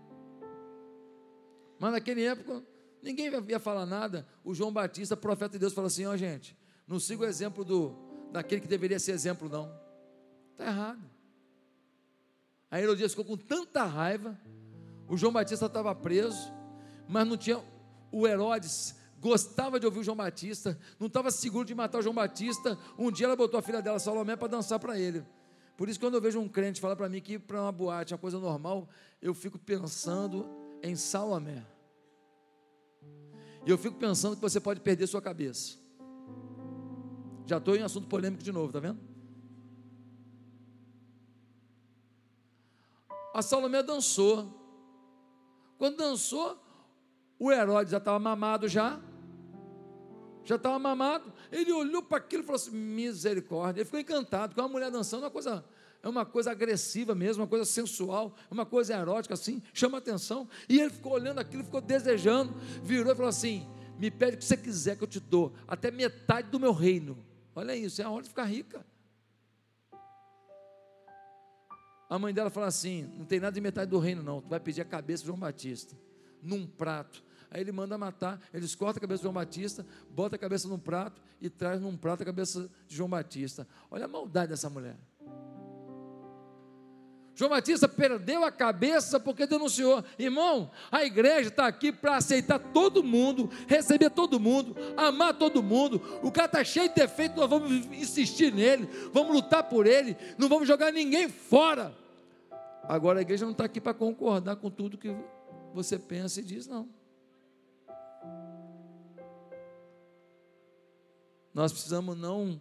[1.80, 2.64] Mas naquela época,
[3.02, 4.28] ninguém ia falar nada.
[4.44, 6.58] O João Batista, profeta de Deus, falou assim: ó, oh, gente,
[6.88, 7.96] não siga o exemplo do,
[8.32, 9.74] daquele que deveria ser exemplo, não.
[10.52, 11.13] Está errado.
[12.74, 14.36] A Herodias ficou com tanta raiva.
[15.08, 16.52] O João Batista estava preso,
[17.08, 17.64] mas não tinha.
[18.12, 22.16] O Herodes gostava de ouvir o João Batista, não estava seguro de matar o João
[22.16, 22.76] Batista.
[22.98, 25.24] Um dia ela botou a filha dela, Salomé, para dançar para ele.
[25.78, 28.12] Por isso, quando eu vejo um crente falar para mim que ir para uma boate
[28.12, 28.90] é uma coisa normal,
[29.22, 30.50] eu fico pensando
[30.82, 31.64] em Salomé.
[33.68, 35.78] E eu fico pensando que você pode perder sua cabeça.
[37.46, 39.13] Já estou em assunto polêmico de novo, tá vendo?
[43.34, 44.62] A Salomé dançou.
[45.78, 46.58] Quando dançou,
[47.40, 49.02] o Herodes já estava mamado já.
[50.46, 51.34] Já estava mamado.
[51.52, 53.82] Ele olhou para aquilo e falou assim: misericórdia.
[53.82, 55.66] Ele ficou encantado, com uma mulher dançando, é uma coisa,
[56.02, 60.48] é uma coisa agressiva mesmo, uma coisa sensual, uma coisa erótica assim, chama atenção.
[60.70, 62.54] E ele ficou olhando aquilo, ficou desejando,
[62.84, 63.68] virou e falou assim:
[63.98, 67.18] me pede o que você quiser que eu te dou, até metade do meu reino.
[67.56, 68.86] Olha isso, é a hora de ficar rica.
[72.10, 74.42] A mãe dela fala assim: não tem nada de metade do reino, não.
[74.42, 75.96] Tu vai pedir a cabeça de João Batista,
[76.42, 77.24] num prato.
[77.50, 80.80] Aí ele manda matar, eles cortam a cabeça de João Batista, bota a cabeça num
[80.80, 83.68] prato e traz num prato a cabeça de João Batista.
[83.92, 84.98] Olha a maldade dessa mulher.
[87.36, 90.04] João Batista perdeu a cabeça porque denunciou.
[90.20, 96.02] Irmão, a igreja está aqui para aceitar todo mundo, receber todo mundo, amar todo mundo.
[96.22, 100.48] O cara está cheio de defeito, nós vamos insistir nele, vamos lutar por ele, não
[100.48, 101.96] vamos jogar ninguém fora.
[102.84, 105.16] Agora a igreja não está aqui para concordar com tudo que
[105.74, 106.88] você pensa e diz, não.
[111.52, 112.60] Nós precisamos não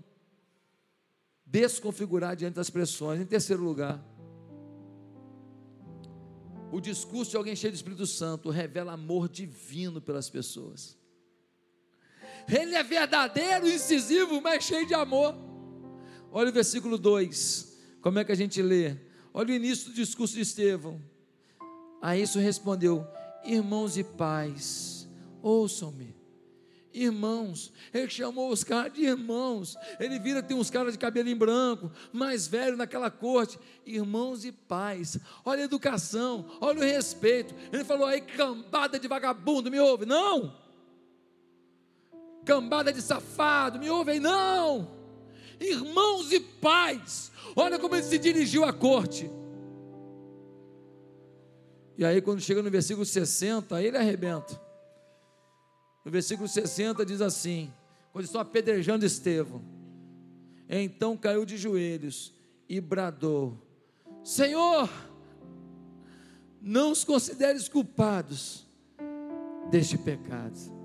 [1.44, 3.20] desconfigurar diante das pressões.
[3.20, 4.02] Em terceiro lugar,
[6.72, 10.96] o discurso de alguém cheio do Espírito Santo revela amor divino pelas pessoas.
[12.48, 15.36] Ele é verdadeiro, incisivo, mas cheio de amor.
[16.30, 17.76] Olha o versículo 2.
[18.00, 18.96] Como é que a gente lê?
[19.34, 20.98] Olha o início do discurso de Estevão.
[22.00, 23.06] A isso respondeu:
[23.44, 25.06] Irmãos e pais,
[25.42, 26.21] ouçam-me.
[26.94, 29.76] Irmãos, ele chamou os caras de irmãos.
[29.98, 33.58] Ele vira, tem uns caras de cabelo em branco, mais velho naquela corte.
[33.86, 37.54] Irmãos e pais, olha a educação, olha o respeito.
[37.72, 40.04] Ele falou aí, cambada de vagabundo, me ouve?
[40.04, 40.54] Não.
[42.44, 44.20] Cambada de safado, me ouve aí?
[44.20, 45.00] Não.
[45.60, 49.30] Irmãos e pais, Olha como ele se dirigiu à corte.
[51.96, 54.60] E aí, quando chega no versículo 60, aí ele arrebenta.
[56.04, 57.72] No versículo 60 diz assim:
[58.12, 59.62] quando estão apedrejando Estevão,
[60.68, 62.32] então caiu de joelhos
[62.68, 63.60] e bradou:
[64.24, 64.88] Senhor,
[66.60, 68.66] não os consideres culpados
[69.70, 70.81] deste pecado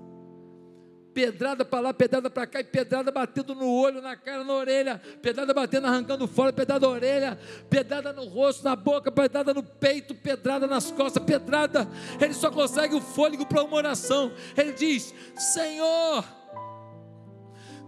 [1.18, 5.02] pedrada para lá, pedrada para cá, e pedrada batendo no olho, na cara, na orelha,
[5.20, 10.14] pedrada batendo, arrancando fora, pedrada na orelha, pedrada no rosto, na boca, pedrada no peito,
[10.14, 11.88] pedrada nas costas, pedrada.
[12.20, 14.32] Ele só consegue o fôlego para uma oração.
[14.56, 16.24] Ele diz: Senhor,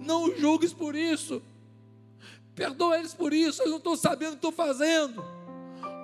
[0.01, 1.41] não julgues por isso,
[2.57, 5.25] perdoa eles por isso, eles não estão sabendo o que estão fazendo.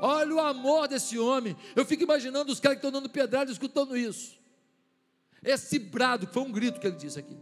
[0.00, 1.56] Olha o amor desse homem.
[1.74, 4.45] Eu fico imaginando os caras que estão dando pedrada escutando isso.
[5.42, 7.36] Esse brado, que foi um grito que ele disse aqui.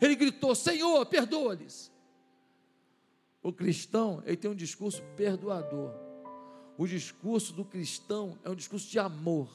[0.00, 1.92] Ele gritou: Senhor, perdoa-lhes.
[3.42, 5.92] O cristão, ele tem um discurso perdoador.
[6.76, 9.48] O discurso do cristão é um discurso de amor.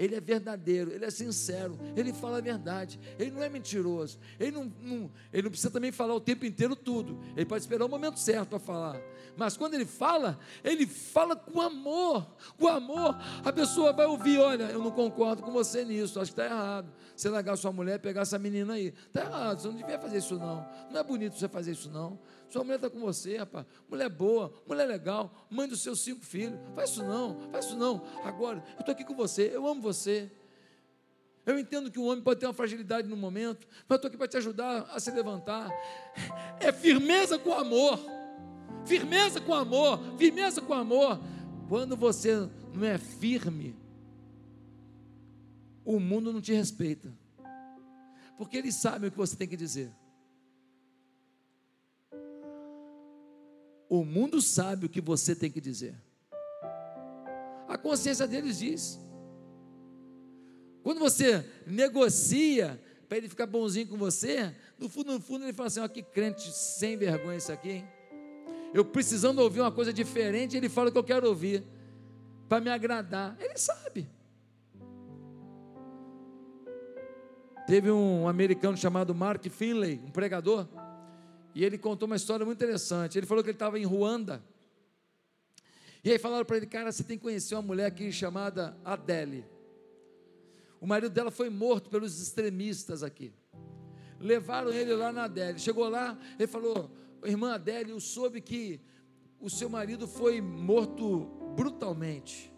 [0.00, 4.50] Ele é verdadeiro, ele é sincero, ele fala a verdade, ele não é mentiroso, ele
[4.50, 7.88] não, não, ele não precisa também falar o tempo inteiro tudo, ele pode esperar o
[7.88, 9.00] momento certo para falar,
[9.36, 12.26] mas quando ele fala, ele fala com amor,
[12.58, 16.40] com amor, a pessoa vai ouvir: olha, eu não concordo com você nisso, acho que
[16.40, 16.92] está errado.
[17.14, 20.38] Você largar sua mulher pegar essa menina aí, está errado, você não devia fazer isso
[20.38, 22.18] não, não é bonito você fazer isso não.
[22.50, 23.64] Sua mulher está com você, rapaz.
[23.88, 26.58] Mulher boa, mulher legal, mãe dos seus cinco filhos.
[26.74, 28.02] Faz isso não, faz isso não.
[28.24, 30.30] Agora, eu estou aqui com você, eu amo você.
[31.46, 34.16] Eu entendo que o homem pode ter uma fragilidade no momento, mas eu estou aqui
[34.16, 35.70] para te ajudar a se levantar.
[36.58, 37.98] É firmeza com amor.
[38.84, 41.20] Firmeza com amor, firmeza com amor.
[41.68, 43.76] Quando você não é firme,
[45.84, 47.12] o mundo não te respeita.
[48.36, 49.92] Porque eles sabem o que você tem que dizer.
[53.90, 55.96] O mundo sabe o que você tem que dizer.
[57.66, 59.00] A consciência deles diz.
[60.80, 65.66] Quando você negocia para ele ficar bonzinho com você, no fundo, no fundo, ele fala
[65.66, 67.88] assim: ó, que crente sem vergonha isso aqui, hein?
[68.72, 71.64] Eu precisando ouvir uma coisa diferente, ele fala o que eu quero ouvir,
[72.48, 73.36] para me agradar.
[73.40, 74.08] Ele sabe.
[77.66, 80.68] Teve um americano chamado Mark Finley, um pregador,
[81.54, 83.18] e ele contou uma história muito interessante.
[83.18, 84.42] Ele falou que ele estava em Ruanda.
[86.02, 89.44] E aí falaram para ele, cara, você tem que conhecer uma mulher aqui chamada Adele.
[90.80, 93.32] O marido dela foi morto pelos extremistas aqui.
[94.18, 95.58] Levaram ele lá na Adele.
[95.58, 96.90] Chegou lá, ele falou:
[97.24, 98.80] Irmã Adele, eu soube que
[99.38, 102.50] o seu marido foi morto brutalmente.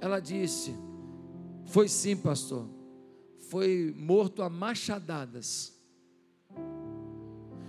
[0.00, 0.74] Ela disse:
[1.66, 2.68] Foi sim, pastor.
[3.48, 5.73] Foi morto a machadadas.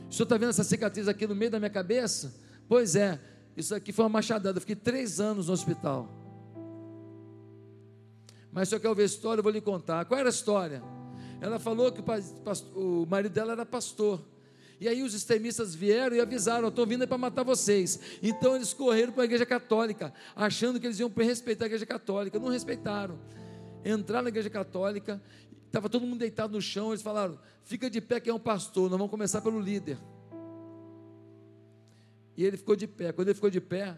[0.10, 2.34] O senhor está vendo essa cicatriz aqui no meio da minha cabeça?
[2.68, 3.20] Pois é,
[3.56, 4.58] isso aqui foi uma machadada.
[4.58, 6.10] Eu fiquei três anos no hospital.
[8.52, 10.06] Mas se eu quer ouvir a história, eu vou lhe contar.
[10.06, 10.82] Qual era a história?
[11.42, 12.02] Ela falou que
[12.74, 14.24] o marido dela era pastor.
[14.80, 18.00] E aí os extremistas vieram e avisaram: estou vindo para matar vocês.
[18.22, 22.40] Então eles correram para a igreja católica, achando que eles iam respeitar a igreja católica.
[22.40, 23.20] Não respeitaram.
[23.84, 25.22] Entraram na igreja católica
[25.76, 28.84] Estava todo mundo deitado no chão, eles falaram: fica de pé, que é um pastor,
[28.90, 29.98] nós vamos começar pelo líder.
[32.38, 33.12] E ele ficou de pé.
[33.12, 33.94] Quando ele ficou de pé,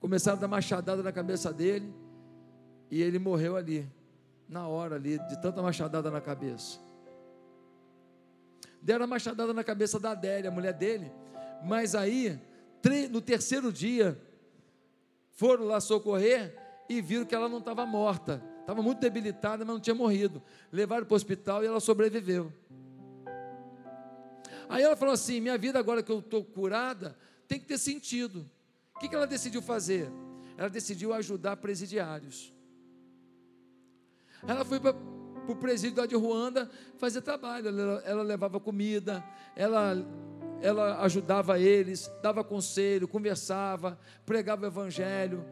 [0.00, 1.94] começaram a dar machadada na cabeça dele,
[2.90, 3.86] e ele morreu ali,
[4.48, 6.80] na hora ali, de tanta machadada na cabeça.
[8.80, 11.12] Deram a machadada na cabeça da Adélia, a mulher dele,
[11.66, 12.40] mas aí,
[13.10, 14.18] no terceiro dia,
[15.32, 16.56] foram lá socorrer
[16.88, 20.40] e viram que ela não estava morta Estava muito debilitada, mas não tinha morrido.
[20.70, 22.52] Levaram para o hospital e ela sobreviveu.
[24.68, 27.16] Aí ela falou assim: minha vida agora que eu estou curada
[27.48, 28.48] tem que ter sentido.
[28.94, 30.10] O que, que ela decidiu fazer?
[30.56, 32.54] Ela decidiu ajudar presidiários.
[34.46, 34.94] Ela foi para
[35.48, 37.68] o presídio de Ruanda fazer trabalho.
[37.68, 39.24] Ela, ela levava comida,
[39.56, 39.96] ela,
[40.60, 45.44] ela ajudava eles, dava conselho, conversava, pregava o evangelho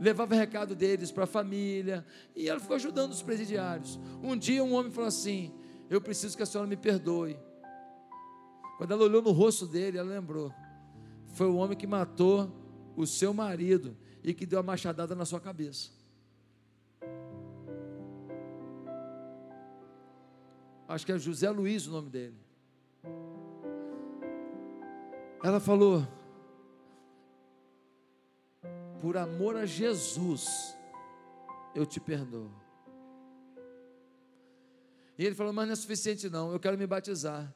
[0.00, 4.00] levava recado deles para a família, e ela ficou ajudando os presidiários.
[4.22, 5.52] Um dia um homem falou assim:
[5.90, 7.38] Eu preciso que a senhora me perdoe.
[8.78, 10.50] Quando ela olhou no rosto dele, ela lembrou:
[11.34, 12.50] Foi o homem que matou
[12.96, 13.94] o seu marido
[14.24, 15.90] e que deu a machadada na sua cabeça.
[20.88, 22.36] Acho que é José Luiz o nome dele.
[25.44, 26.06] Ela falou:
[29.00, 30.76] por amor a Jesus,
[31.74, 32.50] eu te perdoo.
[35.18, 36.52] E ele falou: Mas não é suficiente, não.
[36.52, 37.52] Eu quero me batizar.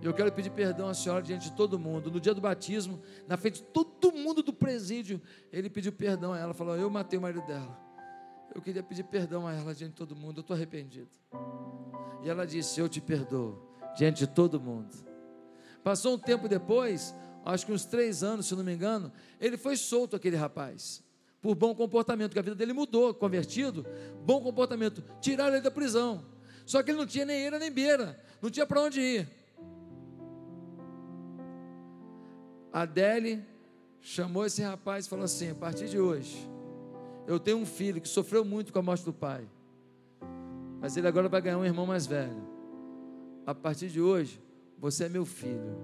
[0.00, 2.10] Eu quero pedir perdão à senhora diante de todo mundo.
[2.10, 5.20] No dia do batismo, na frente de todo mundo do presídio,
[5.52, 6.54] ele pediu perdão a ela.
[6.54, 7.78] Falou: Eu matei o marido dela.
[8.54, 10.38] Eu queria pedir perdão a ela diante de todo mundo.
[10.38, 11.10] Eu estou arrependido.
[12.22, 13.58] E ela disse: Eu te perdoo
[13.96, 14.94] diante de todo mundo.
[15.82, 17.14] Passou um tempo depois,
[17.44, 21.02] acho que uns três anos, se não me engano, ele foi solto, aquele rapaz,
[21.40, 23.86] por bom comportamento, que a vida dele mudou, convertido,
[24.24, 25.02] bom comportamento.
[25.20, 26.24] Tiraram ele da prisão.
[26.66, 29.28] Só que ele não tinha nem eira nem beira, não tinha para onde ir.
[32.72, 33.42] Adele
[34.00, 36.36] chamou esse rapaz e falou assim: a partir de hoje,
[37.26, 39.48] eu tenho um filho que sofreu muito com a morte do pai,
[40.80, 42.46] mas ele agora vai ganhar um irmão mais velho.
[43.46, 44.42] A partir de hoje,
[44.78, 45.74] você é meu filho.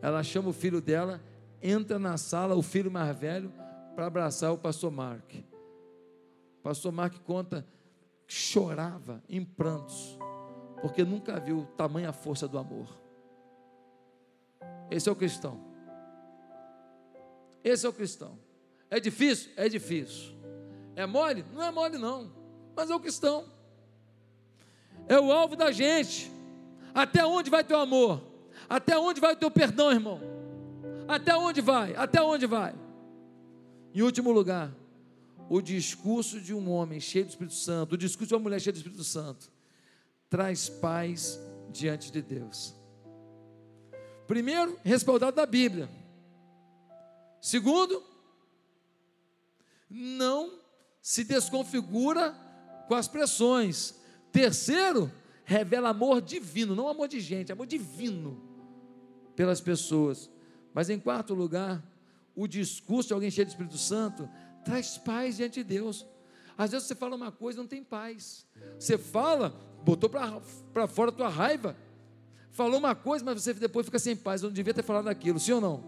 [0.00, 1.20] Ela chama o filho dela,
[1.62, 3.52] entra na sala, o filho mais velho,
[3.94, 5.34] para abraçar o pastor Mark.
[6.58, 7.66] O pastor Mark conta
[8.26, 10.18] que chorava em prantos,
[10.80, 12.88] porque nunca viu tamanha força do amor.
[14.90, 15.60] Esse é o cristão.
[17.62, 18.38] Esse é o cristão.
[18.90, 19.52] É difícil?
[19.56, 20.34] É difícil.
[20.94, 21.44] É mole?
[21.52, 22.30] Não é mole, não.
[22.74, 23.44] Mas é o cristão.
[25.06, 26.30] É o alvo da gente.
[26.94, 28.27] Até onde vai teu amor?
[28.68, 30.20] Até onde vai o teu perdão, irmão?
[31.06, 31.94] Até onde vai?
[31.94, 32.74] Até onde vai?
[33.94, 34.74] Em último lugar,
[35.48, 38.72] o discurso de um homem cheio do Espírito Santo, o discurso de uma mulher cheia
[38.72, 39.50] do Espírito Santo,
[40.28, 41.40] traz paz
[41.70, 42.74] diante de Deus.
[44.26, 45.88] Primeiro, respaldado da Bíblia.
[47.40, 48.02] Segundo,
[49.88, 50.58] não
[51.00, 52.36] se desconfigura
[52.86, 53.94] com as pressões.
[54.30, 55.10] Terceiro,
[55.44, 58.47] revela amor divino, não amor de gente, amor divino
[59.38, 60.28] pelas pessoas.
[60.74, 61.80] Mas em quarto lugar,
[62.34, 64.28] o discurso de alguém cheio do Espírito Santo
[64.64, 66.04] traz paz diante de Deus.
[66.56, 68.44] Às vezes você fala uma coisa não tem paz.
[68.76, 69.50] Você fala,
[69.84, 71.76] botou para fora a tua raiva.
[72.50, 74.42] Falou uma coisa, mas você depois fica sem paz.
[74.42, 75.84] Eu não devia ter falado aquilo, sim ou não?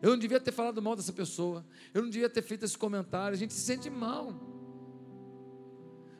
[0.00, 1.66] Eu não devia ter falado mal dessa pessoa.
[1.92, 3.34] Eu não devia ter feito esse comentário.
[3.34, 4.32] A gente se sente mal.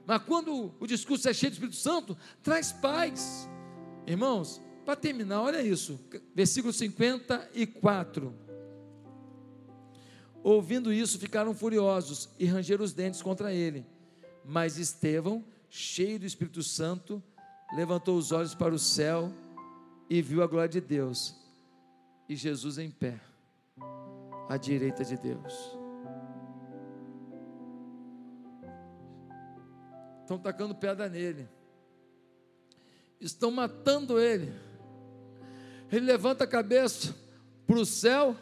[0.04, 3.48] Mas quando o discurso é cheio do Espírito Santo, traz paz.
[4.08, 6.00] Irmãos, para terminar, olha isso.
[6.34, 8.32] Versículo 54.
[10.42, 13.84] Ouvindo isso, ficaram furiosos e rangeram os dentes contra ele.
[14.44, 17.22] Mas Estevão, cheio do Espírito Santo,
[17.74, 19.32] levantou os olhos para o céu
[20.08, 21.34] e viu a glória de Deus
[22.28, 23.20] e Jesus em pé,
[24.48, 25.76] à direita de Deus.
[30.22, 31.48] Estão tacando pedra nele,
[33.20, 34.52] estão matando ele.
[35.90, 37.14] Ele levanta a cabeça
[37.66, 38.36] para o céu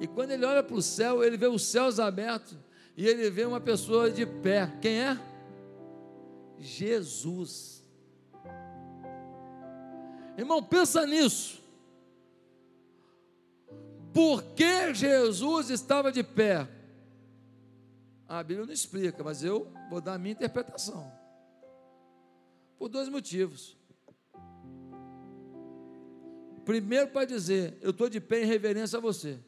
[0.00, 2.56] e quando ele olha para o céu, ele vê os céus abertos
[2.96, 4.70] e ele vê uma pessoa de pé.
[4.80, 5.18] Quem é?
[6.58, 7.82] Jesus.
[10.36, 11.62] Irmão, pensa nisso.
[14.12, 16.68] Por que Jesus estava de pé?
[18.28, 21.10] A Bíblia não explica, mas eu vou dar a minha interpretação.
[22.78, 23.75] Por dois motivos.
[26.66, 29.38] Primeiro, para dizer, eu estou de pé em reverência a você.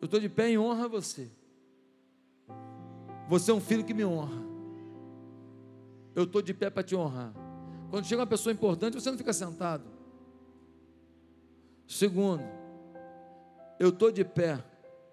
[0.00, 1.30] Eu estou de pé em honra a você.
[3.28, 4.44] Você é um filho que me honra.
[6.12, 7.32] Eu estou de pé para te honrar.
[7.88, 9.84] Quando chega uma pessoa importante, você não fica sentado.
[11.86, 12.42] Segundo,
[13.78, 14.58] eu estou de pé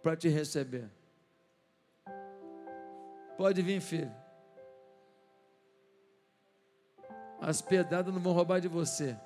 [0.02, 0.90] para te receber.
[3.38, 4.23] Pode vir, filho.
[7.46, 9.18] As pedradas não vão roubar de você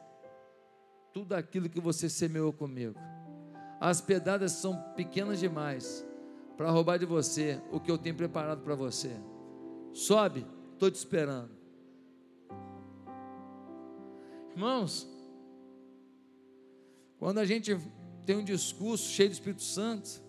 [1.13, 2.99] tudo aquilo que você semeou comigo.
[3.79, 6.03] As pedradas são pequenas demais
[6.57, 9.11] para roubar de você o que eu tenho preparado para você.
[9.93, 11.51] Sobe, estou te esperando.
[14.49, 15.07] Irmãos,
[17.19, 17.77] quando a gente
[18.25, 20.23] tem um discurso cheio do Espírito Santo,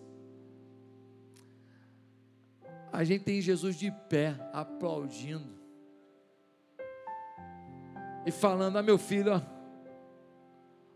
[2.93, 5.57] a gente tem Jesus de pé, aplaudindo,
[8.29, 9.41] e falando: Ó, meu filho, ó,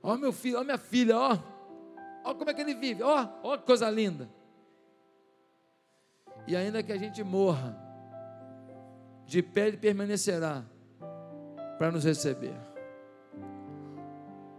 [0.02, 1.38] ó, meu filho, ó, minha filha, ó,
[2.24, 4.30] ó, como é que ele vive, ó, ó, que coisa linda.
[6.48, 7.78] E ainda que a gente morra,
[9.26, 10.64] de pé ele permanecerá
[11.78, 12.56] para nos receber.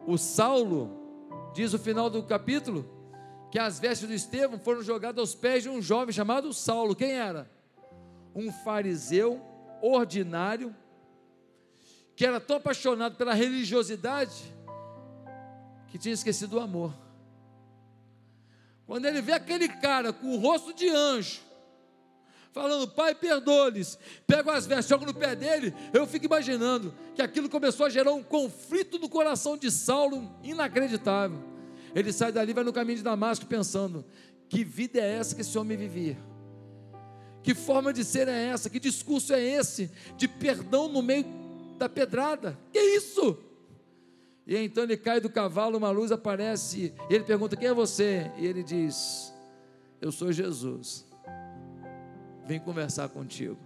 [0.06, 0.90] O Saulo,
[1.54, 2.84] diz o final do capítulo,
[3.50, 6.94] que as vestes do Estevão foram jogadas aos pés de um jovem chamado Saulo.
[6.96, 7.48] Quem era?
[8.34, 9.40] Um fariseu
[9.80, 10.74] ordinário,
[12.16, 14.54] que era tão apaixonado pela religiosidade,
[15.88, 16.94] que tinha esquecido o amor.
[18.86, 21.40] Quando ele vê aquele cara com o rosto de anjo,
[22.52, 23.98] falando, Pai, perdoa-lhes.
[24.26, 25.74] Pego as vestes, jogo no pé dele.
[25.92, 31.38] Eu fico imaginando que aquilo começou a gerar um conflito no coração de Saulo inacreditável.
[31.94, 34.04] Ele sai dali, vai no caminho de Damasco pensando:
[34.48, 36.16] que vida é essa que esse homem vivia?
[37.42, 38.70] Que forma de ser é essa?
[38.70, 41.24] Que discurso é esse de perdão no meio
[41.76, 42.58] da pedrada?
[42.72, 43.38] Que isso?
[44.46, 48.30] E então ele cai do cavalo, uma luz aparece, e ele pergunta: Quem é você?
[48.36, 49.32] E ele diz:
[50.00, 51.06] Eu sou Jesus
[52.46, 53.56] vem conversar contigo.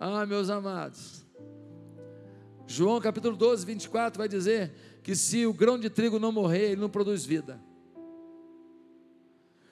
[0.00, 1.24] Ah, meus amados,
[2.66, 4.72] João capítulo 12, 24 vai dizer
[5.02, 7.60] que se o grão de trigo não morrer, ele não produz vida.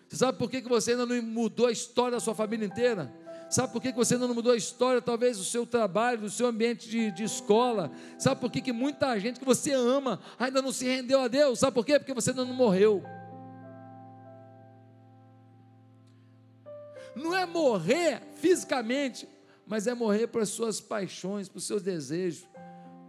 [0.08, 3.12] Você sabe por que você ainda não mudou a história da sua família inteira?
[3.52, 6.46] Sabe por que você ainda não mudou a história, talvez, do seu trabalho, do seu
[6.46, 7.92] ambiente de, de escola?
[8.18, 11.58] Sabe por que, que muita gente que você ama ainda não se rendeu a Deus?
[11.58, 11.98] Sabe por quê?
[11.98, 13.02] Porque você ainda não morreu.
[17.14, 19.28] não é morrer fisicamente,
[19.66, 22.48] mas é morrer para as suas paixões, para os seus desejos,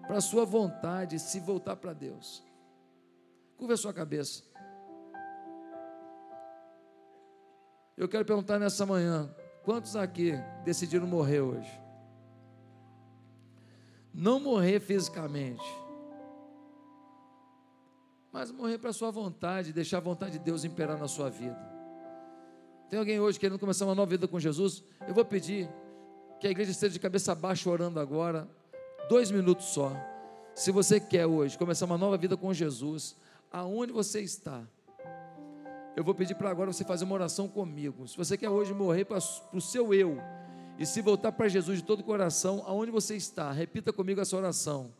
[0.02, 2.44] para a sua vontade se voltar para Deus.
[3.58, 4.44] Curva a sua cabeça.
[7.96, 9.34] Eu quero perguntar nessa manhã:
[9.64, 10.34] quantos aqui
[10.64, 11.82] decidiram morrer hoje?
[14.14, 15.64] Não morrer fisicamente,
[18.32, 21.58] mas morrer para a sua vontade, deixar a vontade de Deus imperar na sua vida.
[22.90, 24.84] Tem alguém hoje querendo começar uma nova vida com Jesus?
[25.08, 25.68] Eu vou pedir
[26.40, 28.48] que a igreja esteja de cabeça baixa orando agora,
[29.10, 29.92] dois minutos só.
[30.54, 33.16] Se você quer hoje começar uma nova vida com Jesus,
[33.52, 34.64] aonde você está?
[35.96, 38.08] Eu vou pedir para agora você fazer uma oração comigo.
[38.08, 39.20] Se você quer hoje morrer para,
[39.54, 40.18] o seu eu
[40.78, 44.36] e se voltar para Jesus de todo o coração, aonde você está, repita comigo essa
[44.36, 44.92] oração.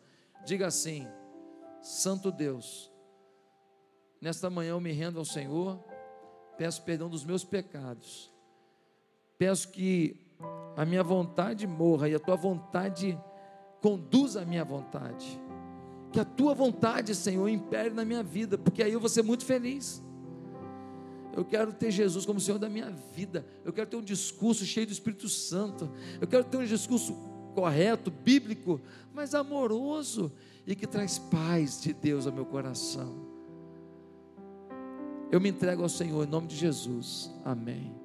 [0.46, 1.08] Diga assim:
[1.82, 2.92] Santo Deus,
[4.22, 5.84] nesta manhã eu me rendo ao Senhor,
[6.58, 8.32] peço perdão dos meus pecados,
[9.38, 10.24] peço que
[10.78, 13.20] a minha vontade morra e a tua vontade
[13.82, 15.42] conduza a minha vontade.
[16.12, 19.44] Que a tua vontade, Senhor, impere na minha vida, porque aí eu vou ser muito
[19.44, 20.04] feliz.
[21.36, 23.46] Eu quero ter Jesus como Senhor da minha vida.
[23.66, 25.92] Eu quero ter um discurso cheio do Espírito Santo.
[26.22, 27.14] Eu quero ter um discurso
[27.54, 28.80] correto, bíblico,
[29.14, 30.32] mas amoroso
[30.66, 33.34] e que traz paz de Deus ao meu coração.
[35.32, 37.32] Eu me entrego ao Senhor em nome de Jesus.
[37.44, 38.03] Amém.